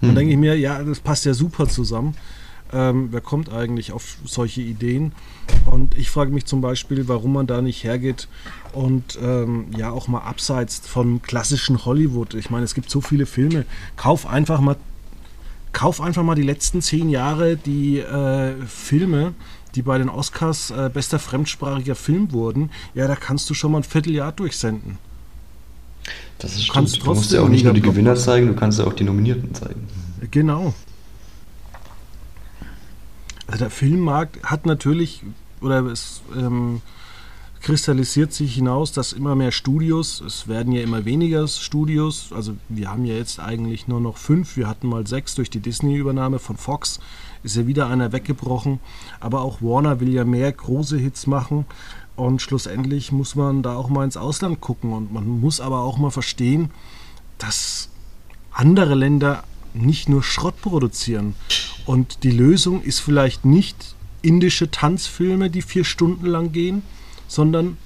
[0.00, 0.16] Dann hm.
[0.16, 2.14] denke ich mir, ja, das passt ja super zusammen.
[2.72, 5.12] Ähm, wer kommt eigentlich auf solche Ideen?
[5.64, 8.28] Und ich frage mich zum Beispiel, warum man da nicht hergeht
[8.72, 12.34] und ähm, ja auch mal abseits vom klassischen Hollywood.
[12.34, 13.64] Ich meine, es gibt so viele Filme.
[13.96, 14.76] Kauf einfach mal,
[15.72, 19.34] kauf einfach mal die letzten zehn Jahre die äh, Filme,
[19.74, 22.70] die bei den Oscars äh, bester fremdsprachiger Film wurden.
[22.94, 24.98] Ja, da kannst du schon mal ein Vierteljahr durchsenden.
[26.38, 28.86] Das ist du, du musst ja auch nicht nur die Gewinner zeigen, du kannst ja
[28.86, 29.88] auch die Nominierten zeigen.
[30.30, 30.74] Genau.
[33.46, 35.22] Also der Filmmarkt hat natürlich,
[35.60, 36.82] oder es ähm,
[37.60, 42.90] kristallisiert sich hinaus, dass immer mehr Studios, es werden ja immer weniger Studios, also wir
[42.90, 46.56] haben ja jetzt eigentlich nur noch fünf, wir hatten mal sechs durch die Disney-Übernahme von
[46.56, 47.00] Fox,
[47.42, 48.80] ist ja wieder einer weggebrochen,
[49.20, 51.66] aber auch Warner will ja mehr große Hits machen
[52.14, 55.98] und schlussendlich muss man da auch mal ins Ausland gucken und man muss aber auch
[55.98, 56.70] mal verstehen,
[57.38, 57.88] dass
[58.52, 59.42] andere Länder
[59.76, 61.34] nicht nur Schrott produzieren.
[61.84, 66.82] Und die Lösung ist vielleicht nicht indische Tanzfilme, die vier Stunden lang gehen,
[67.28, 67.76] sondern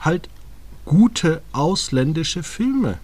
[0.00, 0.28] halt
[0.84, 2.98] gute ausländische Filme.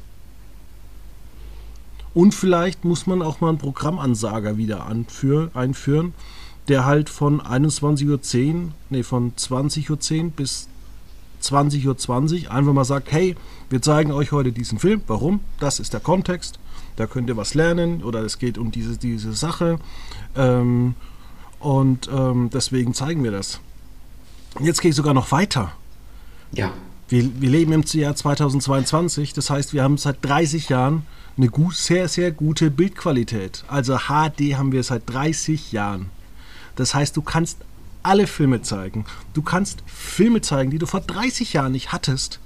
[2.15, 6.15] Und vielleicht muss man auch mal einen Programmansager wieder anführen, einführen,
[6.69, 10.69] der halt von 21.10 Uhr, nee, von 20.10 Uhr bis
[11.43, 13.35] 20.20 Uhr 20 einfach mal sagt, hey,
[13.71, 15.03] wir zeigen euch heute diesen Film.
[15.07, 15.41] Warum?
[15.59, 16.59] Das ist der Kontext
[16.97, 19.79] da könnt ihr was lernen oder es geht um diese, diese Sache.
[20.37, 20.95] Ähm,
[21.59, 23.61] und ähm, deswegen zeigen wir das.
[24.61, 25.73] Jetzt gehe ich sogar noch weiter.
[26.53, 26.73] Ja.
[27.09, 31.77] Wir, wir leben im Jahr 2022, das heißt, wir haben seit 30 Jahren eine gut,
[31.77, 33.65] sehr, sehr gute Bildqualität.
[33.69, 36.11] Also HD haben wir seit 30 Jahren.
[36.77, 37.59] Das heißt, du kannst
[38.03, 39.05] alle Filme zeigen.
[39.35, 42.41] Du kannst Filme zeigen, die du vor 30 Jahren nicht hattest.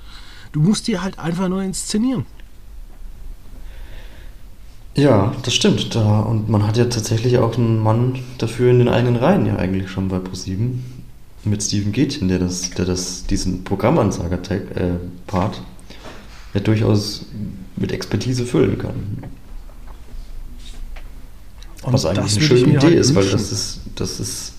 [0.53, 2.27] Du musst die halt einfach nur inszenieren.
[4.97, 5.95] Ja, das stimmt.
[5.95, 9.57] Da, und man hat ja tatsächlich auch einen Mann dafür in den eigenen Reihen ja
[9.57, 10.85] eigentlich schon bei ProSieben
[11.45, 17.27] mit Steven Gätchen, der das, der das, diesen Programmansager-Part äh, ja durchaus
[17.77, 19.19] mit Expertise füllen kann.
[21.83, 24.55] Und Was eigentlich eine schöne Idee halt ist, weil das ist, das ist,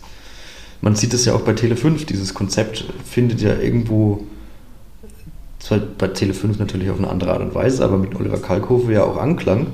[0.82, 4.24] man sieht es ja auch bei Tele5, dieses Konzept findet ja irgendwo,
[5.60, 9.04] zwar bei Tele5 natürlich auf eine andere Art und Weise, aber mit Oliver Kalkofe ja
[9.04, 9.74] auch Anklang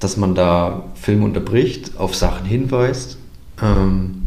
[0.00, 3.18] dass man da Film unterbricht, auf Sachen hinweist,
[3.62, 4.22] ähm,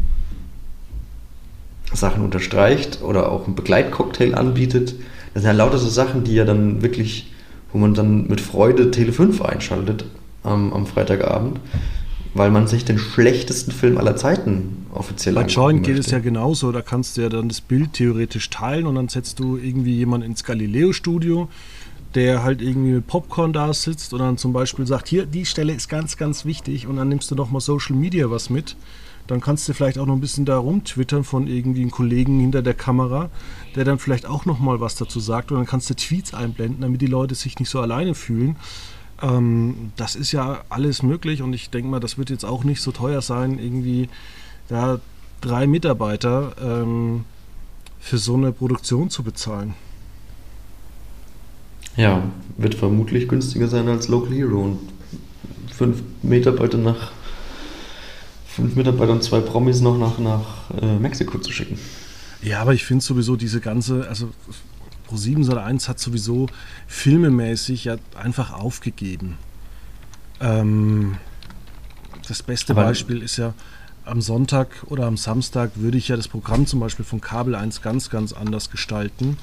[1.93, 4.95] Sachen unterstreicht oder auch einen Begleitcocktail anbietet.
[5.33, 7.31] Das sind ja lauter so Sachen, die ja dann wirklich,
[7.71, 10.05] wo man dann mit Freude Tele 5 einschaltet
[10.45, 11.59] ähm, am Freitagabend,
[12.33, 16.71] weil man sich den schlechtesten Film aller Zeiten offiziell Bei Join geht es ja genauso.
[16.71, 20.27] Da kannst du ja dann das Bild theoretisch teilen und dann setzt du irgendwie jemanden
[20.27, 21.49] ins Galileo-Studio,
[22.15, 25.73] der halt irgendwie mit Popcorn da sitzt und dann zum Beispiel sagt, hier, die Stelle
[25.73, 28.75] ist ganz, ganz wichtig und dann nimmst du noch mal Social Media was mit.
[29.27, 32.61] Dann kannst du vielleicht auch noch ein bisschen da rumtwittern von irgendwie einem Kollegen hinter
[32.61, 33.29] der Kamera,
[33.75, 36.81] der dann vielleicht auch noch mal was dazu sagt und dann kannst du Tweets einblenden,
[36.81, 38.57] damit die Leute sich nicht so alleine fühlen.
[39.21, 42.81] Ähm, das ist ja alles möglich und ich denke mal, das wird jetzt auch nicht
[42.81, 44.09] so teuer sein, irgendwie
[44.67, 44.99] da
[45.39, 47.23] drei Mitarbeiter ähm,
[47.99, 49.75] für so eine Produktion zu bezahlen.
[51.97, 52.23] Ja,
[52.57, 54.79] wird vermutlich günstiger sein als Local Hero und
[55.73, 57.11] fünf Mitarbeiter nach
[58.47, 61.79] fünf Mitarbeiter und zwei Promis noch nach, nach äh, Mexiko zu schicken.
[62.41, 64.29] Ja, aber ich finde sowieso diese ganze, also
[65.09, 66.47] Pro7 Sat1 hat sowieso
[66.87, 69.37] filmemäßig ja einfach aufgegeben.
[70.39, 71.17] Ähm,
[72.27, 73.53] das beste Aber- Beispiel ist ja
[74.03, 77.81] am Sonntag oder am Samstag würde ich ja das Programm zum Beispiel von Kabel 1
[77.81, 79.37] ganz, ganz anders gestalten.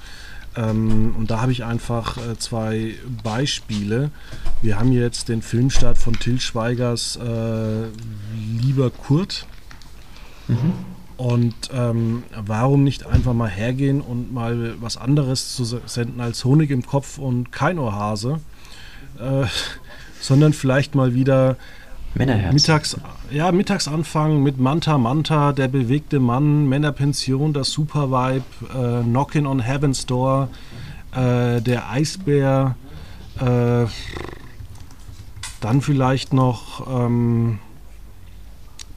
[0.58, 4.10] Ähm, und da habe ich einfach äh, zwei Beispiele.
[4.60, 7.84] Wir haben jetzt den Filmstart von Till Schweigers äh,
[8.60, 9.46] Lieber Kurt.
[11.18, 16.44] Und ähm, warum nicht einfach mal hergehen und mal was anderes zu se- senden als
[16.44, 18.40] Honig im Kopf und kein Ohrhase,
[19.20, 19.44] äh,
[20.20, 21.56] sondern vielleicht mal wieder
[22.18, 22.52] Männerherz.
[22.52, 22.96] mittags,
[23.30, 29.46] ja, mittags anfangen mit Manta Manta, der bewegte Mann, Männerpension, das Super Vibe, äh, Knockin'
[29.46, 30.48] on Heaven's Door,
[31.12, 32.76] äh, der Eisbär,
[33.40, 33.86] äh,
[35.60, 37.58] dann vielleicht noch ähm,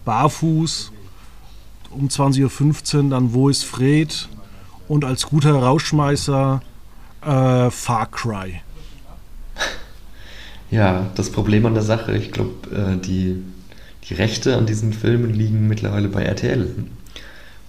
[0.06, 0.92] Barfuß
[1.92, 4.30] um 20.15 Uhr, dann Wo ist Fred
[4.88, 6.62] und als guter Rauschmeißer
[7.22, 8.62] äh, Far Cry.
[10.72, 13.44] Ja, das Problem an der Sache, ich glaube, äh, die,
[14.10, 16.74] die Rechte an diesen Filmen liegen mittlerweile bei RTL.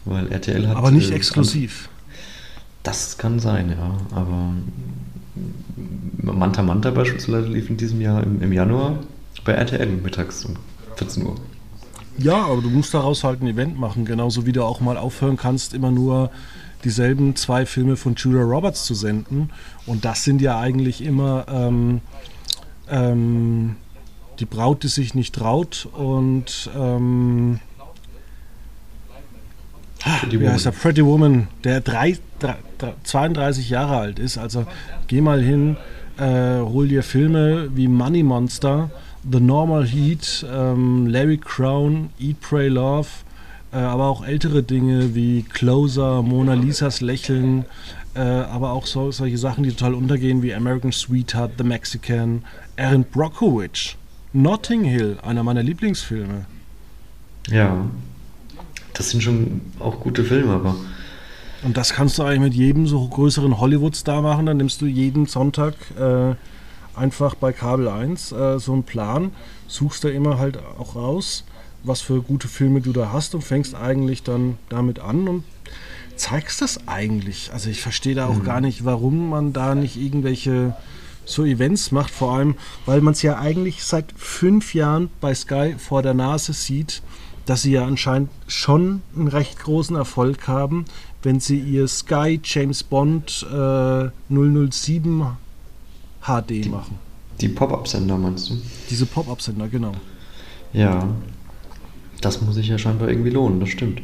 [0.04, 0.76] Weil RTL hat.
[0.76, 1.88] Aber nicht äh, exklusiv.
[2.84, 3.96] Das kann sein, ja.
[4.16, 4.52] Aber
[6.18, 8.98] Manta Manta beispielsweise lief in diesem Jahr im, im Januar
[9.44, 10.56] bei RTL mittags um
[10.96, 11.36] 14 Uhr.
[12.18, 15.36] Ja, aber du musst daraus halt ein Event machen, genauso wie du auch mal aufhören
[15.36, 16.30] kannst, immer nur
[16.84, 19.50] dieselben zwei Filme von Julia Roberts zu senden.
[19.86, 22.00] Und das sind ja eigentlich immer ähm,
[22.92, 23.76] ähm,
[24.38, 27.58] die Braut, die sich nicht traut und ähm,
[30.20, 30.74] Pretty wie heißt Woman.
[30.74, 32.56] der Pretty Woman, der drei, drei,
[33.04, 34.36] 32 Jahre alt ist.
[34.36, 34.66] Also
[35.06, 35.76] geh mal hin,
[36.18, 38.90] äh, hol dir Filme wie Money Monster,
[39.30, 43.08] The Normal Heat, ähm, Larry Crown, Eat, Pray, Love,
[43.72, 47.64] äh, aber auch ältere Dinge wie Closer, Mona Lisas Lächeln,
[48.14, 52.44] äh, aber auch so, solche Sachen, die total untergehen wie American Sweetheart, The Mexican,
[52.82, 53.96] Erin Brockovich,
[54.32, 56.46] Notting Hill, einer meiner Lieblingsfilme.
[57.48, 57.86] Ja.
[58.92, 60.74] Das sind schon auch gute Filme, aber
[61.62, 64.46] Und das kannst du eigentlich mit jedem so größeren Hollywood-Star machen.
[64.46, 66.34] Dann nimmst du jeden Sonntag äh,
[66.98, 69.30] einfach bei Kabel 1 äh, so einen Plan,
[69.68, 71.44] suchst da immer halt auch raus,
[71.84, 75.44] was für gute Filme du da hast und fängst eigentlich dann damit an und
[76.16, 77.52] zeigst das eigentlich.
[77.52, 80.74] Also ich verstehe da auch gar nicht, warum man da nicht irgendwelche
[81.24, 82.54] so Events macht, vor allem,
[82.86, 87.02] weil man es ja eigentlich seit fünf Jahren bei Sky vor der Nase sieht,
[87.46, 90.84] dass sie ja anscheinend schon einen recht großen Erfolg haben,
[91.22, 95.26] wenn sie ihr Sky James Bond äh, 007
[96.22, 96.98] HD machen.
[97.40, 98.54] die Pop-Up-Sender meinst du?
[98.90, 99.92] Diese Pop-Up-Sender, genau.
[100.72, 101.08] Ja.
[102.20, 104.00] Das muss sich ja scheinbar irgendwie lohnen, das stimmt.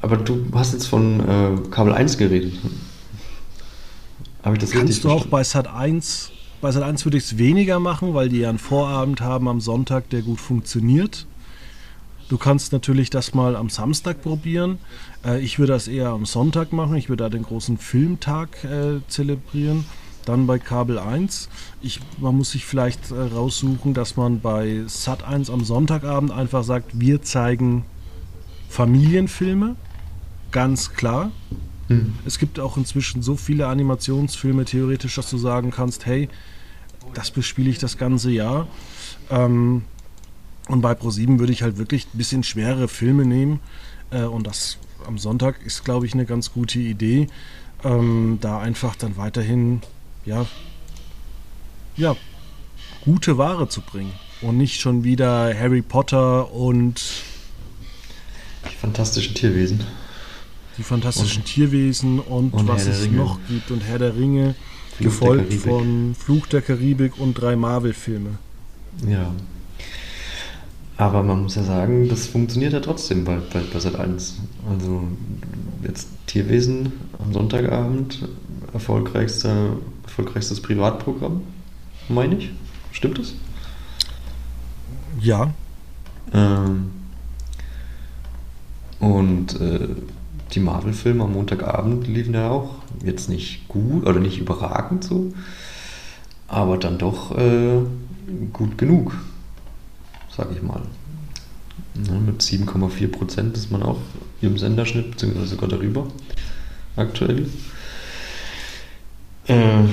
[0.00, 2.54] Aber du hast jetzt von äh, Kabel 1 geredet.
[4.42, 7.24] Habe ich das richtig Kannst du auch bei Sat 1, bei Sat 1 würde ich
[7.24, 11.26] es weniger machen, weil die ja einen Vorabend haben am Sonntag, der gut funktioniert.
[12.28, 14.78] Du kannst natürlich das mal am Samstag probieren.
[15.24, 16.96] Äh, ich würde das eher am Sonntag machen.
[16.96, 19.86] Ich würde da den großen Filmtag äh, zelebrieren.
[20.26, 21.48] Dann bei Kabel 1.
[21.80, 26.64] Ich, man muss sich vielleicht äh, raussuchen, dass man bei Sat 1 am Sonntagabend einfach
[26.64, 27.84] sagt, wir zeigen
[28.68, 29.76] Familienfilme.
[30.50, 31.30] Ganz klar.
[31.88, 32.14] Hm.
[32.24, 36.28] Es gibt auch inzwischen so viele Animationsfilme theoretisch, dass du sagen kannst, hey,
[37.14, 38.68] das bespiele ich das ganze Jahr.
[39.30, 39.82] Ähm,
[40.68, 43.60] und bei ProSieben würde ich halt wirklich ein bisschen schwere Filme nehmen.
[44.10, 47.28] Äh, und das am Sonntag ist, glaube ich, eine ganz gute Idee.
[47.84, 49.80] Ähm, da einfach dann weiterhin,
[50.24, 50.46] ja,
[51.96, 52.16] ja,
[53.04, 54.12] gute Ware zu bringen.
[54.40, 57.02] Und nicht schon wieder Harry Potter und
[58.70, 59.84] Die fantastischen Tierwesen.
[60.78, 64.98] Die fantastischen Tierwesen und, und was der es noch gibt und Herr der Ringe, Fluch
[64.98, 65.60] der gefolgt Karibik.
[65.60, 68.38] von Fluch der Karibik und drei Marvel-Filme.
[69.06, 69.32] Ja.
[70.96, 74.38] Aber man muss ja sagen, das funktioniert ja trotzdem bei, bei, bei Sat 1.
[74.68, 75.04] Also
[75.84, 78.28] jetzt Tierwesen am Sonntagabend,
[78.72, 81.42] erfolgreichster, erfolgreichstes Privatprogramm,
[82.08, 82.50] meine ich.
[82.92, 83.34] Stimmt das?
[85.20, 85.52] Ja.
[86.32, 86.90] Ähm,
[88.98, 89.88] und äh,
[90.52, 95.32] die Marvel-Filme am Montagabend liefen ja auch jetzt nicht gut oder nicht überragend so,
[96.46, 97.80] aber dann doch äh,
[98.52, 99.14] gut genug
[100.38, 100.80] sage ich mal.
[102.06, 103.98] Ja, mit 7,4 Prozent ist man auch
[104.40, 106.06] im Senderschnitt, beziehungsweise sogar darüber
[106.96, 107.48] aktuell.
[109.48, 109.84] Äh,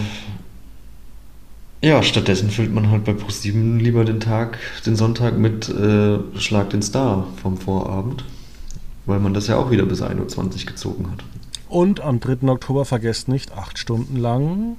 [1.81, 6.69] ja, stattdessen füllt man halt bei Pro7 lieber den Tag, den Sonntag mit äh, Schlag
[6.69, 8.23] den Star vom Vorabend,
[9.05, 11.23] weil man das ja auch wieder bis 1.20 Uhr gezogen hat.
[11.69, 12.47] Und am 3.
[12.47, 14.77] Oktober vergesst nicht, acht Stunden lang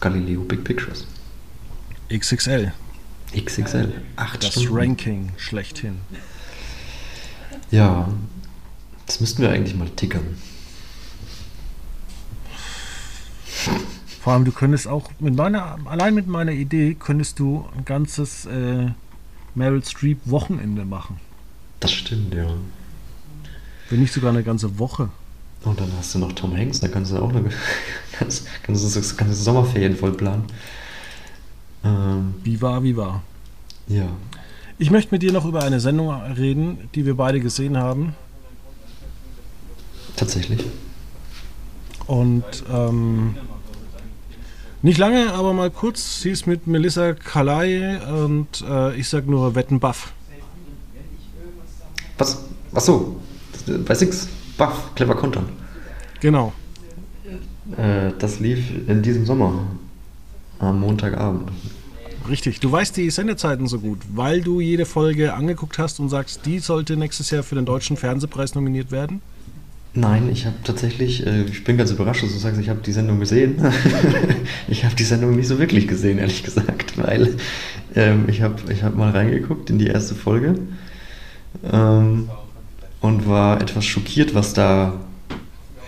[0.00, 1.06] Galileo Big Pictures.
[2.12, 2.72] XXL.
[3.36, 3.92] XXL.
[4.16, 4.74] Acht das Stunden.
[4.74, 5.96] Ranking schlechthin.
[7.70, 8.08] Ja,
[9.06, 10.36] das müssten wir eigentlich mal tickern.
[14.20, 18.46] Vor allem, du könntest auch mit meiner, allein mit meiner Idee könntest du ein ganzes
[18.46, 18.88] äh,
[19.54, 21.20] Meryl Streep Wochenende machen.
[21.80, 22.46] Das stimmt, ja.
[23.90, 25.10] Wenn nicht sogar eine ganze Woche.
[25.64, 27.44] Und dann hast du noch Tom Hanks, da kannst du auch eine
[28.12, 30.44] kannst, kannst kannst Sommerferien voll planen.
[31.84, 33.22] Ähm, wie war, wie war.
[33.88, 34.06] Ja.
[34.78, 38.14] Ich möchte mit dir noch über eine Sendung reden, die wir beide gesehen haben.
[40.16, 40.64] Tatsächlich.
[42.06, 43.36] Und ähm,
[44.82, 46.22] nicht lange, aber mal kurz.
[46.22, 50.12] Sie ist mit Melissa Kalai und äh, ich sag nur Wetten Buff.
[52.16, 52.44] Was?
[52.72, 53.16] Achso,
[53.78, 55.46] bei Six Buff, clever Kontern.
[56.20, 56.52] Genau.
[57.76, 59.66] Äh, das lief in diesem Sommer.
[60.58, 61.50] Am Montagabend.
[62.28, 66.44] Richtig, du weißt die Sendezeiten so gut, weil du jede Folge angeguckt hast und sagst,
[66.44, 69.22] die sollte nächstes Jahr für den Deutschen Fernsehpreis nominiert werden?
[69.94, 72.92] Nein, ich habe tatsächlich, äh, ich bin ganz überrascht, dass du sagst, ich habe die
[72.92, 73.56] Sendung gesehen.
[74.68, 77.36] ich habe die Sendung nicht so wirklich gesehen, ehrlich gesagt, weil
[77.96, 80.56] ähm, ich habe ich hab mal reingeguckt in die erste Folge
[81.72, 82.28] ähm,
[83.00, 84.94] und war etwas schockiert, was da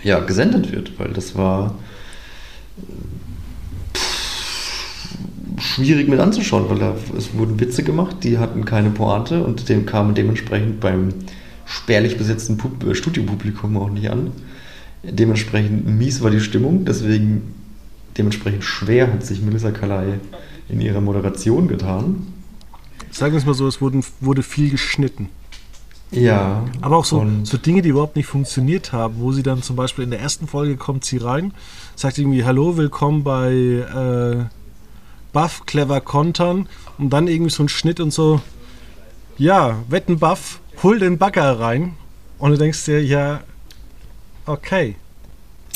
[0.03, 1.75] ja, gesendet wird, weil das war
[5.59, 9.85] schwierig mit anzuschauen, weil da, es wurden Witze gemacht, die hatten keine Pointe und dem
[9.85, 11.13] kamen dementsprechend beim
[11.65, 14.31] spärlich besetzten Pub äh, Studiopublikum auch nicht an.
[15.03, 17.53] Dementsprechend mies war die Stimmung, deswegen
[18.17, 20.19] dementsprechend schwer hat sich Melissa Kalai
[20.69, 22.27] in ihrer Moderation getan.
[23.11, 25.29] Sagen wir es mal so, es wurden, wurde viel geschnitten.
[26.13, 26.63] Ja.
[26.81, 30.03] Aber auch so, so Dinge, die überhaupt nicht funktioniert haben, wo sie dann zum Beispiel
[30.03, 31.53] in der ersten Folge kommt sie rein,
[31.95, 34.45] sagt irgendwie Hallo, willkommen bei äh,
[35.33, 38.41] Buff, clever kontern und dann irgendwie so ein Schnitt und so,
[39.37, 41.93] ja, wetten Buff, hol den Bagger rein.
[42.37, 43.41] Und du denkst dir, ja,
[44.45, 44.95] okay.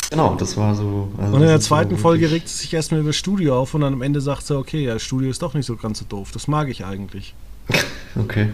[0.10, 1.10] Genau, das war so.
[1.17, 3.73] Also und in der zweiten so Folge regt es sich erstmal über das Studio auf
[3.73, 6.00] und dann am Ende sagt sie, okay, ja, das Studio ist doch nicht so ganz
[6.00, 6.30] so doof.
[6.32, 7.34] Das mag ich eigentlich.
[8.15, 8.50] okay.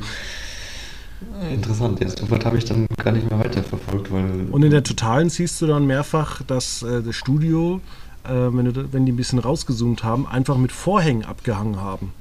[1.51, 4.47] Interessant, jetzt soweit habe ich dann gar nicht mehr weiterverfolgt, weil.
[4.51, 7.81] Und in der Totalen siehst du dann mehrfach, dass äh, das Studio
[8.25, 12.13] äh, wenn, du, wenn die ein bisschen rausgezoomt haben, einfach mit Vorhängen abgehangen haben.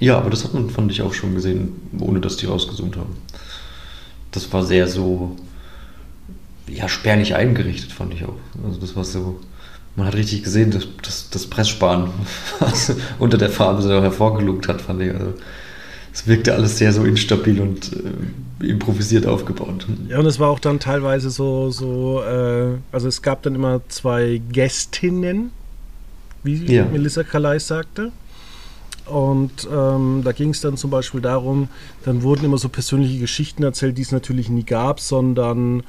[0.00, 3.16] Ja, aber das hat man, fand ich auch schon gesehen, ohne dass die rausgezoomt haben.
[4.30, 5.36] Das war sehr so,
[6.66, 8.36] ja, spärlich eingerichtet, fand ich auch.
[8.64, 9.40] Also das war so,
[9.94, 12.10] man hat richtig gesehen, dass das, das Presssparen,
[13.18, 15.12] unter der Farbe so hervorgelugt hat, fand ich.
[15.12, 15.34] Also
[16.12, 17.92] es wirkte alles sehr so instabil und
[18.60, 19.86] äh, improvisiert aufgebaut.
[20.08, 23.80] Ja, und es war auch dann teilweise so, so äh, also es gab dann immer
[23.88, 25.50] zwei Gästinnen,
[26.42, 26.84] wie ja.
[26.84, 28.12] Melissa Kalais sagte.
[29.06, 31.68] Und ähm, da ging es dann zum Beispiel darum,
[32.04, 35.82] dann wurden immer so persönliche Geschichten erzählt, die es natürlich nie gab, sondern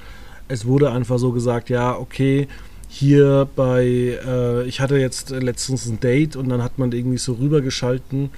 [0.47, 2.47] es wurde einfach so gesagt, ja, okay,
[2.89, 7.33] hier bei, äh, ich hatte jetzt letztens ein Date und dann hat man irgendwie so
[7.33, 8.29] rübergeschalten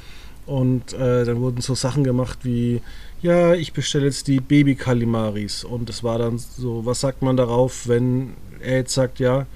[0.45, 2.81] und äh, dann wurden so Sachen gemacht wie,
[3.21, 5.63] ja, ich bestelle jetzt die Baby-Kalimaris.
[5.63, 9.47] Und es war dann so, was sagt man darauf, wenn er jetzt sagt, ja,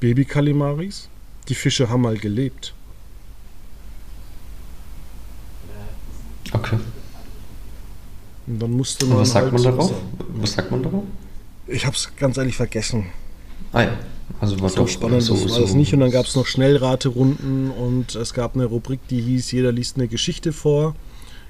[0.00, 1.08] Baby-Kalimaris?
[1.48, 2.74] Die Fische haben mal gelebt.
[6.52, 6.78] Okay.
[8.46, 9.16] Und dann musste man.
[9.16, 9.92] Und was sagt halt man darauf?
[10.28, 11.04] Was sagt man darauf?
[11.66, 13.06] Ich hab's ganz ehrlich vergessen.
[13.72, 13.98] Ah ja.
[14.40, 15.92] Also war so spannend so, war das nicht.
[15.94, 19.96] Und dann gab es noch Schnellraterunden und es gab eine Rubrik, die hieß, jeder liest
[19.96, 20.94] eine Geschichte vor.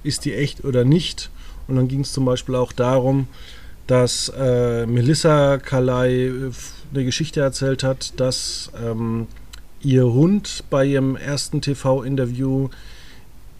[0.02, 1.30] Ist die echt oder nicht?
[1.68, 3.28] Und dann ging es zum Beispiel auch darum,
[3.86, 6.50] dass äh, Melissa Kalai äh,
[6.92, 9.26] eine Geschichte erzählt hat, dass ähm,
[9.80, 12.68] ihr Hund bei ihrem ersten TV-Interview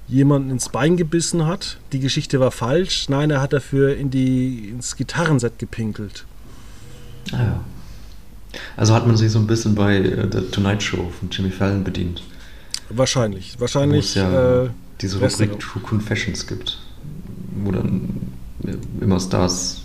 [0.09, 1.79] jemanden ins Bein gebissen hat.
[1.93, 3.09] Die Geschichte war falsch.
[3.09, 6.27] Nein, er hat dafür in die, ins Gitarrenset gepinkelt.
[7.33, 7.64] Ah ja.
[8.77, 11.85] Also hat man sich so ein bisschen bei äh, The Tonight Show von Jimmy Fallon
[11.85, 12.23] bedient.
[12.89, 13.55] Wahrscheinlich.
[13.57, 14.07] Wo Wahrscheinlich.
[14.07, 14.69] es ja äh,
[15.01, 15.19] diese.
[15.19, 16.79] Rubrik True Confessions gibt,
[17.65, 18.33] wo dann
[19.01, 19.83] immer Stars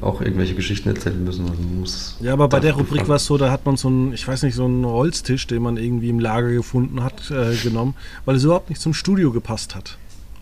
[0.00, 1.48] auch irgendwelche Geschichten erzählen müssen.
[1.48, 3.88] Also man muss Ja, aber bei der Rubrik war es so, da hat man so
[3.88, 7.54] einen, ich weiß nicht, so einen Holztisch, den man irgendwie im Lager gefunden hat, äh,
[7.56, 7.94] genommen,
[8.24, 9.96] weil es überhaupt nicht zum Studio gepasst hat.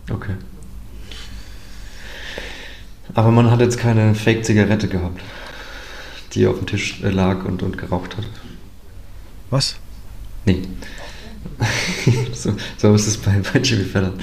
[0.09, 0.33] Okay.
[3.13, 5.21] Aber man hat jetzt keine Fake-Zigarette gehabt,
[6.33, 8.25] die auf dem Tisch äh, lag und, und geraucht hat.
[9.49, 9.77] Was?
[10.45, 10.61] Nee.
[12.33, 14.13] so, so ist es bei, bei Jimmy Fallon.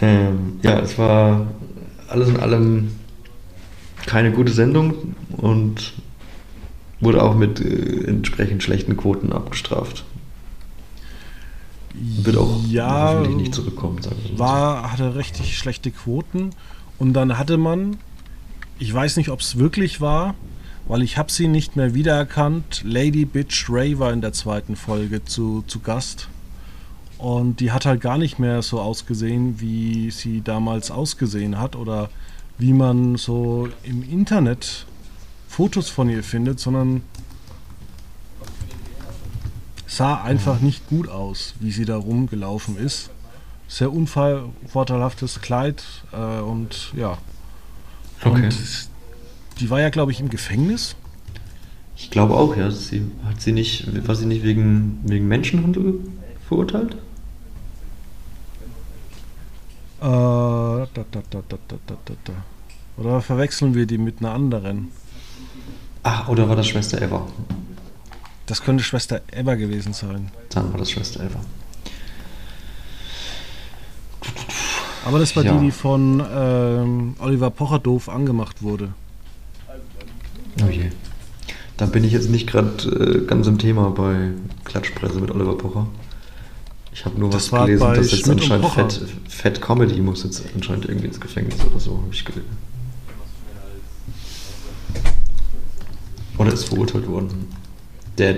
[0.00, 1.46] Ähm, ja, es war
[2.08, 2.92] alles in allem
[4.06, 5.92] keine gute Sendung und
[7.00, 10.04] wurde auch mit äh, entsprechend schlechten Quoten abgestraft.
[11.94, 14.38] Wird auch ja, hoffentlich nicht zurückkommen, sagen wir mal so.
[14.38, 16.50] war, hatte richtig schlechte Quoten
[16.98, 17.98] und dann hatte man,
[18.82, 20.34] ich weiß nicht, ob es wirklich war,
[20.88, 22.82] weil ich habe sie nicht mehr wiedererkannt.
[22.84, 26.26] Lady Bitch Ray war in der zweiten Folge zu, zu Gast
[27.16, 32.10] und die hat halt gar nicht mehr so ausgesehen, wie sie damals ausgesehen hat oder
[32.58, 34.86] wie man so im Internet
[35.46, 37.02] Fotos von ihr findet, sondern
[39.86, 43.10] sah einfach nicht gut aus, wie sie da rumgelaufen ist.
[43.68, 47.16] Sehr unvorteilhaftes Kleid äh, und ja.
[48.24, 48.44] Okay.
[48.44, 48.88] Und
[49.60, 50.96] die war ja, glaube ich, im Gefängnis.
[51.96, 52.70] Ich glaube auch, ja.
[52.70, 56.00] Sie, hat sie nicht, war sie nicht wegen, wegen Menschenhandel
[56.48, 56.94] verurteilt?
[60.00, 62.32] Äh, da, da, da, da, da, da, da.
[62.96, 64.88] Oder verwechseln wir die mit einer anderen?
[66.02, 67.26] Ach, oder war das Schwester Eva?
[68.46, 70.30] Das könnte Schwester Eva gewesen sein.
[70.50, 71.40] Dann war das Schwester Eva.
[75.04, 75.58] Aber das war Ja.
[75.58, 78.92] die, die von ähm, Oliver Pocher doof angemacht wurde.
[80.62, 80.90] Oh je.
[81.76, 84.30] Da bin ich jetzt nicht gerade äh, ganz im Thema bei
[84.64, 85.86] Klatschpresse mit Oliver Pocher.
[86.94, 88.68] Ich habe nur Das was gelesen, dass jetzt Schmidt anscheinend.
[88.92, 92.44] Fett, Fett Comedy muss jetzt anscheinend irgendwie ins Gefängnis oder so, habe ich gelesen.
[96.38, 97.48] Oder ist verurteilt worden.
[98.18, 98.36] Der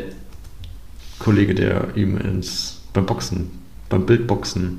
[1.19, 3.51] Kollege, der ihm ins, beim Boxen,
[3.89, 4.79] beim Bildboxen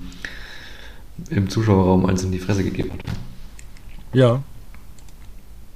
[1.30, 3.02] im Zuschauerraum eins in die Fresse gegeben hat.
[4.14, 4.44] Ja.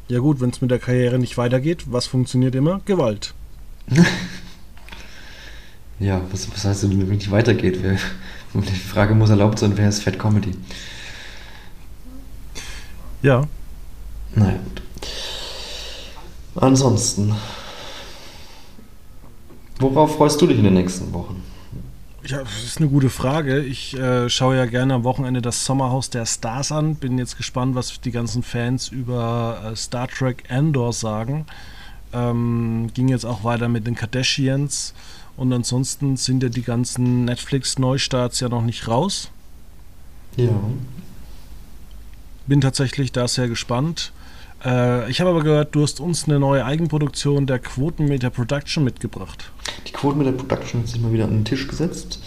[0.08, 2.82] Ja gut, wenn es mit der Karriere nicht weitergeht, was funktioniert immer?
[2.86, 3.34] Gewalt.
[6.00, 7.80] Ja, was, was heißt wenn es nicht weitergeht?
[7.82, 7.98] Wer,
[8.54, 10.52] die Frage muss erlaubt sein, wer ist Fat Comedy?
[13.22, 13.46] Ja.
[14.34, 14.82] Naja, gut.
[16.56, 17.36] Ansonsten,
[19.80, 21.44] worauf freust du dich in den nächsten Wochen?
[22.26, 23.62] Ja, das ist eine gute Frage.
[23.62, 26.96] Ich äh, schaue ja gerne am Wochenende das Sommerhaus der Stars an.
[26.96, 31.46] Bin jetzt gespannt, was die ganzen Fans über äh, Star Trek Andor sagen.
[32.12, 34.94] Ähm, ging jetzt auch weiter mit den Kardashians.
[35.38, 39.32] Und ansonsten sind ja die ganzen Netflix-Neustarts ja noch nicht raus.
[40.36, 40.50] Ja.
[42.46, 44.12] Bin tatsächlich da sehr gespannt.
[44.64, 49.52] Äh, ich habe aber gehört, du hast uns eine neue Eigenproduktion der Quotenmeter Production mitgebracht.
[49.88, 52.20] Die Quote mit der Production hat sich mal wieder an den Tisch gesetzt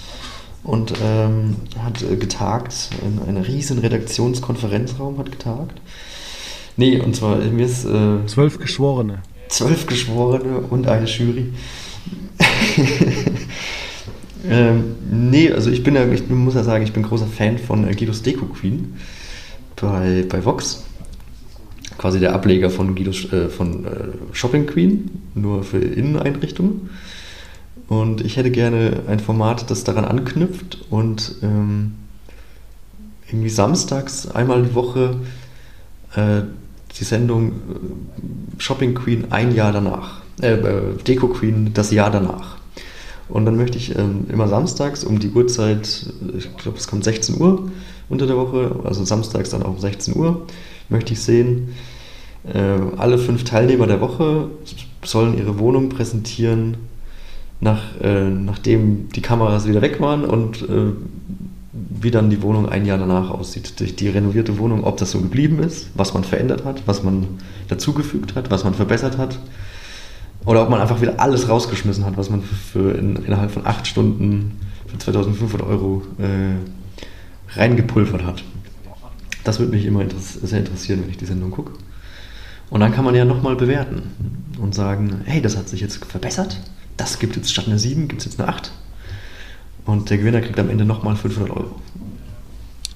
[0.64, 2.90] und ähm, hat äh, getagt.
[3.02, 5.80] In einem riesen Redaktionskonferenzraum hat getagt.
[6.76, 9.18] Nee, und zwar, mir ist äh, Zwölf Geschworene.
[9.48, 11.52] zwölf Geschworene und eine Jury.
[14.48, 17.86] ähm, nee, also ich bin ja, ich muss ja sagen, ich bin großer Fan von
[17.86, 18.94] äh, Guidos Deko Queen
[19.76, 20.84] bei, bei Vox.
[22.02, 23.88] Quasi der Ableger von Guidos äh, von äh,
[24.32, 26.90] Shopping Queen, nur für Inneneinrichtungen.
[27.86, 31.92] Und ich hätte gerne ein Format, das daran anknüpft und ähm,
[33.28, 35.14] irgendwie samstags einmal die Woche
[36.16, 36.42] äh,
[36.98, 40.22] die Sendung äh, Shopping Queen ein Jahr danach.
[40.40, 42.56] Äh, äh, Deko Queen das Jahr danach.
[43.28, 47.04] Und dann möchte ich ähm, immer samstags um die Uhrzeit, äh, ich glaube es kommt
[47.04, 47.70] 16 Uhr
[48.08, 50.48] unter der Woche, also samstags dann auch um 16 Uhr,
[50.88, 51.74] möchte ich sehen,
[52.44, 54.48] alle fünf Teilnehmer der Woche
[55.04, 56.76] sollen ihre Wohnung präsentieren,
[57.60, 60.92] nach, äh, nachdem die Kameras wieder weg waren und äh,
[61.72, 63.78] wie dann die Wohnung ein Jahr danach aussieht.
[63.78, 67.26] Die, die renovierte Wohnung, ob das so geblieben ist, was man verändert hat, was man
[67.68, 69.38] dazugefügt hat, was man verbessert hat.
[70.44, 73.86] Oder ob man einfach wieder alles rausgeschmissen hat, was man für in, innerhalb von acht
[73.86, 78.42] Stunden für 2500 Euro äh, reingepulvert hat.
[79.44, 81.72] Das würde mich immer interess sehr interessieren, wenn ich die Sendung gucke.
[82.72, 84.02] Und dann kann man ja nochmal bewerten
[84.58, 86.58] und sagen, hey, das hat sich jetzt verbessert.
[86.96, 88.72] Das gibt jetzt statt einer 7, gibt es jetzt eine 8.
[89.84, 91.82] Und der Gewinner kriegt am Ende nochmal 500 Euro.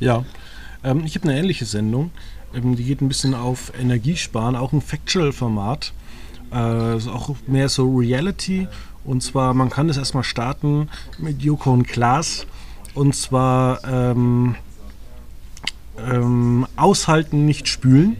[0.01, 0.24] Ja,
[0.83, 2.11] ähm, ich habe eine ähnliche Sendung.
[2.55, 5.93] Ähm, die geht ein bisschen auf Energiesparen, auch ein Factual-Format.
[6.97, 8.68] Ist auch mehr so Reality.
[9.05, 12.47] Und zwar, man kann das erstmal starten mit Joko und Klaas.
[12.95, 14.55] Und zwar ähm,
[15.99, 18.16] ähm, aushalten, nicht spülen.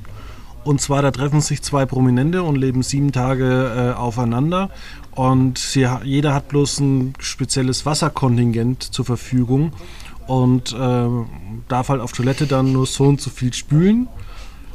[0.67, 4.71] Und zwar, da treffen sich zwei Prominente und leben sieben Tage äh, aufeinander.
[5.12, 9.73] Und sie, jeder hat bloß ein spezielles Wasserkontingent zur Verfügung
[10.27, 11.09] und äh,
[11.69, 14.09] darf halt auf Toilette dann nur so und so viel spülen.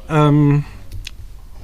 [0.07, 0.63] Ähm,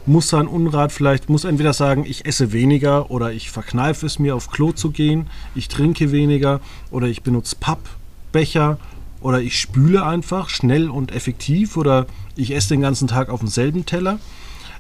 [0.05, 4.35] muss sein Unrat vielleicht, muss entweder sagen, ich esse weniger oder ich verkneife es mir
[4.35, 6.59] auf Klo zu gehen, ich trinke weniger
[6.91, 8.77] oder ich benutze Pappbecher
[9.21, 12.05] oder ich spüle einfach schnell und effektiv oder
[12.35, 14.19] ich esse den ganzen Tag auf demselben Teller.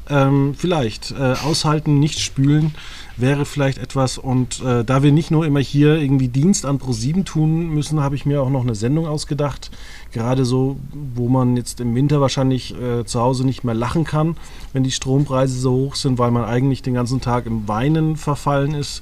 [0.09, 2.73] Ähm, vielleicht äh, aushalten, nicht spülen
[3.17, 4.17] wäre vielleicht etwas.
[4.17, 8.15] Und äh, da wir nicht nur immer hier irgendwie Dienst an Pro7 tun müssen, habe
[8.15, 9.71] ich mir auch noch eine Sendung ausgedacht.
[10.13, 10.77] Gerade so,
[11.15, 14.37] wo man jetzt im Winter wahrscheinlich äh, zu Hause nicht mehr lachen kann,
[14.71, 18.73] wenn die Strompreise so hoch sind, weil man eigentlich den ganzen Tag im Weinen verfallen
[18.73, 19.01] ist.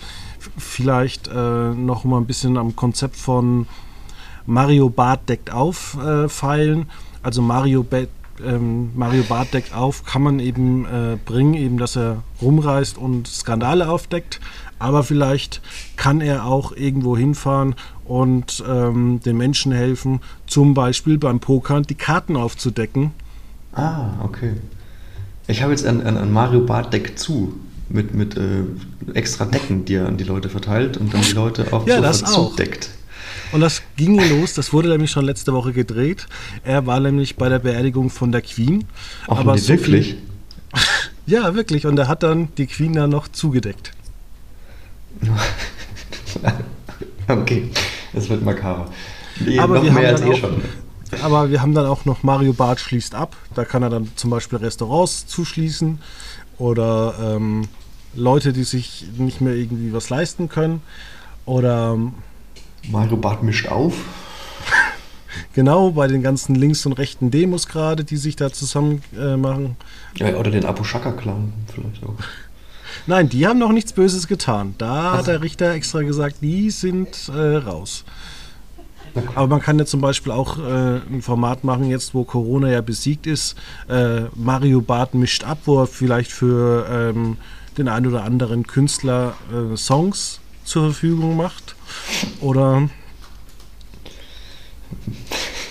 [0.58, 3.68] Vielleicht äh, noch mal ein bisschen am Konzept von
[4.46, 6.88] Mario Bart deckt auf äh, feilen.
[7.24, 8.08] Also Mario Ba-
[8.46, 13.28] ähm, Mario Barth deckt auf, kann man eben äh, bringen, eben, dass er rumreist und
[13.28, 14.42] Skandale aufdeckt.
[14.78, 15.62] Aber vielleicht
[15.96, 21.96] kann er auch irgendwo hinfahren und ähm, den Menschen helfen, zum Beispiel beim Pokern die
[21.96, 23.12] Karten aufzudecken.
[23.74, 24.54] Ah, okay.
[25.48, 27.54] Ich habe jetzt ein, ein, ein Mario Bart Deck zu.
[27.88, 28.64] Mit, mit äh,
[29.14, 32.04] extra Decken, die er an die Leute verteilt und dann die Leute auch Ja, sofort
[32.04, 32.50] das auch.
[32.50, 32.90] zudeckt.
[33.52, 36.28] Und das ging los, das wurde nämlich schon letzte Woche gedreht.
[36.64, 38.86] Er war nämlich bei der Beerdigung von der Queen.
[39.28, 40.16] Ach, nee, so wirklich?
[41.28, 41.88] Ja, wirklich.
[41.88, 43.94] Und er hat dann die Queen dann noch zugedeckt.
[47.28, 47.70] okay,
[48.14, 48.92] es wird makaber.
[49.40, 50.62] Nee, Aber noch wir mehr haben als dann eh auch- schon.
[51.22, 53.36] Aber wir haben dann auch noch Mario Barth schließt ab.
[53.54, 56.00] Da kann er dann zum Beispiel Restaurants zuschließen
[56.58, 57.68] oder ähm,
[58.16, 60.82] Leute, die sich nicht mehr irgendwie was leisten können.
[61.46, 62.14] Oder ähm,
[62.92, 63.94] Mario Bart mischt auf.
[65.54, 69.78] genau bei den ganzen links und rechten Demos gerade, die sich da zusammen äh, machen.
[70.18, 72.16] Ja, oder den Abu Shaka Clan vielleicht auch.
[73.08, 74.76] Nein, die haben noch nichts Böses getan.
[74.78, 75.32] Da hat Also.
[75.32, 78.04] der Richter extra gesagt, die sind äh, raus.
[79.36, 82.82] Aber man kann ja zum Beispiel auch äh, ein Format machen, jetzt wo Corona ja
[82.82, 83.56] besiegt ist.
[83.88, 87.38] Äh, Mario Barth mischt ab, wo er vielleicht für ähm,
[87.78, 91.75] den einen oder anderen Künstler äh, Songs zur Verfügung macht.
[92.42, 92.90] Oder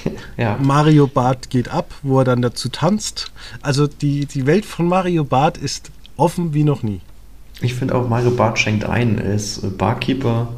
[0.37, 3.33] Ja, Mario Barth geht ab, wo er dann dazu tanzt.
[3.63, 7.01] Also die, die Welt von Mario Barth ist offen wie noch nie.
[7.61, 9.19] ich finde auch Mario Bart schenkt ein.
[9.19, 10.49] Er ist äh, Barkeeper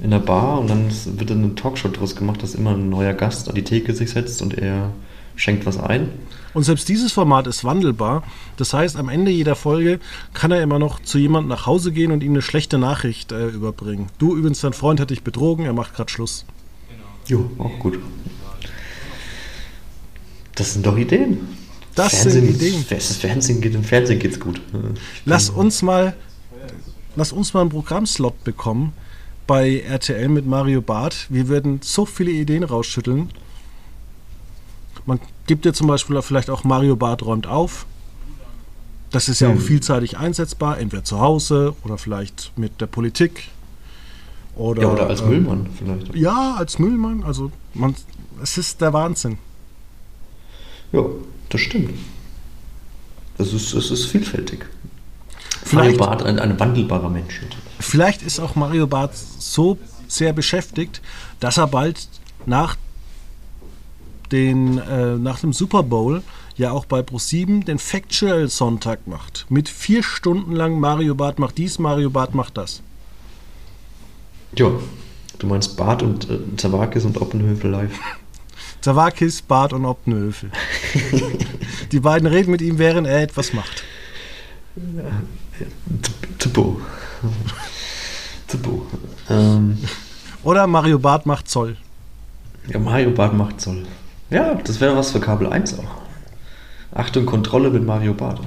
[0.00, 3.12] in der Bar und dann wird dann eine Talkshow draus gemacht, dass immer ein neuer
[3.12, 4.90] Gast an die Theke sich setzt und er
[5.36, 6.08] schenkt was ein.
[6.54, 8.22] Und selbst dieses Format ist wandelbar.
[8.56, 9.98] Das heißt, am Ende jeder Folge
[10.32, 13.48] kann er immer noch zu jemandem nach Hause gehen und ihm eine schlechte Nachricht äh,
[13.48, 14.06] überbringen.
[14.18, 16.46] Du übrigens, dein Freund hat dich betrogen, er macht gerade Schluss.
[17.26, 17.98] Jo, auch gut.
[20.54, 21.40] Das sind doch Ideen.
[21.94, 22.84] Das sind Ideen.
[22.88, 24.60] Das Fernsehen geht, im Fernsehen geht's gut.
[25.24, 26.14] Lass uns mal,
[27.16, 28.92] lass uns mal einen Programmslot bekommen
[29.46, 31.26] bei RTL mit Mario Barth.
[31.28, 33.30] Wir werden so viele Ideen rausschütteln.
[35.06, 37.86] Man gibt dir zum Beispiel vielleicht auch Mario Barth räumt auf.
[39.10, 39.58] Das ist ja Hm.
[39.58, 43.48] auch vielseitig einsetzbar, entweder zu Hause oder vielleicht mit der Politik.
[44.56, 46.14] Oder, Ja, oder als ähm, Müllmann vielleicht.
[46.14, 47.22] Ja, als Müllmann.
[47.24, 47.94] Also man,
[48.42, 49.38] es ist der Wahnsinn.
[50.92, 51.04] Ja,
[51.48, 51.90] das stimmt.
[53.38, 54.64] Es ist, es ist vielfältig.
[55.64, 57.40] Vielleicht- Mario Barth, ein, ein wandelbarer Mensch.
[57.80, 61.00] Vielleicht ist auch Mario Barth so sehr beschäftigt,
[61.40, 62.08] dass er bald
[62.46, 62.76] nach,
[64.34, 66.22] den, äh, nach dem Super Bowl
[66.56, 69.46] ja auch bei Pro7 den Factual Sonntag macht.
[69.48, 72.82] Mit vier Stunden lang Mario Barth macht dies, Mario Barth macht das.
[74.56, 74.70] Ja,
[75.38, 77.98] du meinst Barth und äh, Zawakis und Oppenhövel live.
[78.80, 80.50] Zawakis, Barth und Optenhöfel.
[81.92, 83.82] Die beiden reden mit ihm, während er etwas macht.
[86.38, 86.80] Zippo.
[88.48, 88.86] Zippo.
[89.30, 89.78] Ähm,
[90.42, 91.76] Oder Mario Barth macht Zoll.
[92.68, 93.86] ja, Mario Barth macht Zoll.
[94.30, 95.84] Ja, das wäre was für Kabel 1 auch.
[96.92, 98.40] Achtung, Kontrolle mit Mario Barth.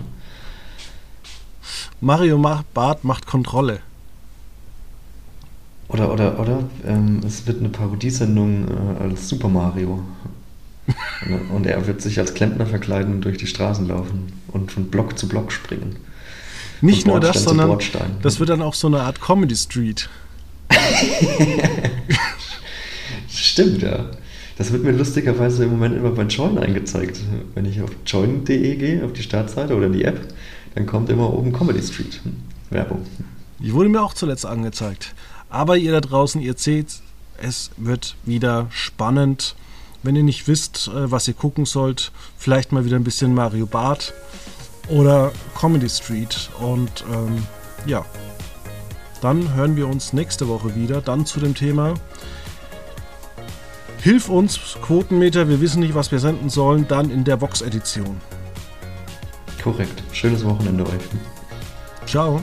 [2.01, 3.79] Mario Ma- Barth macht Kontrolle.
[5.89, 8.67] Oder, oder, oder, ähm, es wird eine Parodiesendung
[8.99, 10.03] äh, als Super Mario.
[11.53, 15.17] Und- er wird sich als Klempner verkleiden und durch die Straßen laufen und von Block
[15.17, 15.97] zu Block springen.
[16.81, 18.11] Nicht Von nur das, Bordstein sondern Bordstein.
[18.21, 20.09] das wird dann auch so eine Art Comedy Street.
[23.29, 24.05] Stimmt, ja.
[24.57, 27.19] Das wird mir lustigerweise im Moment immer bei Join angezeigt.
[27.53, 30.19] Wenn ich auf join.de gehe, auf die Startseite oder die App,
[30.73, 32.21] dann kommt immer oben Comedy Street.
[32.69, 33.05] Werbung.
[33.59, 35.13] Die wurde mir auch zuletzt angezeigt.
[35.49, 36.99] Aber ihr da draußen, ihr seht,
[37.41, 39.55] es wird wieder spannend.
[40.03, 43.65] Wenn ihr nicht wisst, äh, was ihr gucken sollt, vielleicht mal wieder ein bisschen Mario
[43.65, 44.13] Bart
[44.89, 46.49] oder Comedy Street.
[46.59, 47.43] Und ähm,
[47.85, 48.05] ja,
[49.21, 51.01] dann hören wir uns nächste Woche wieder.
[51.01, 51.93] Dann zu dem Thema
[54.07, 58.21] Hilf uns, Quotenmeter, wir wissen nicht, was wir senden sollen, dann in der Vox-Edition.
[59.61, 60.01] Korrekt.
[60.13, 61.03] Schönes Wochenende euch.
[62.05, 62.41] Ciao.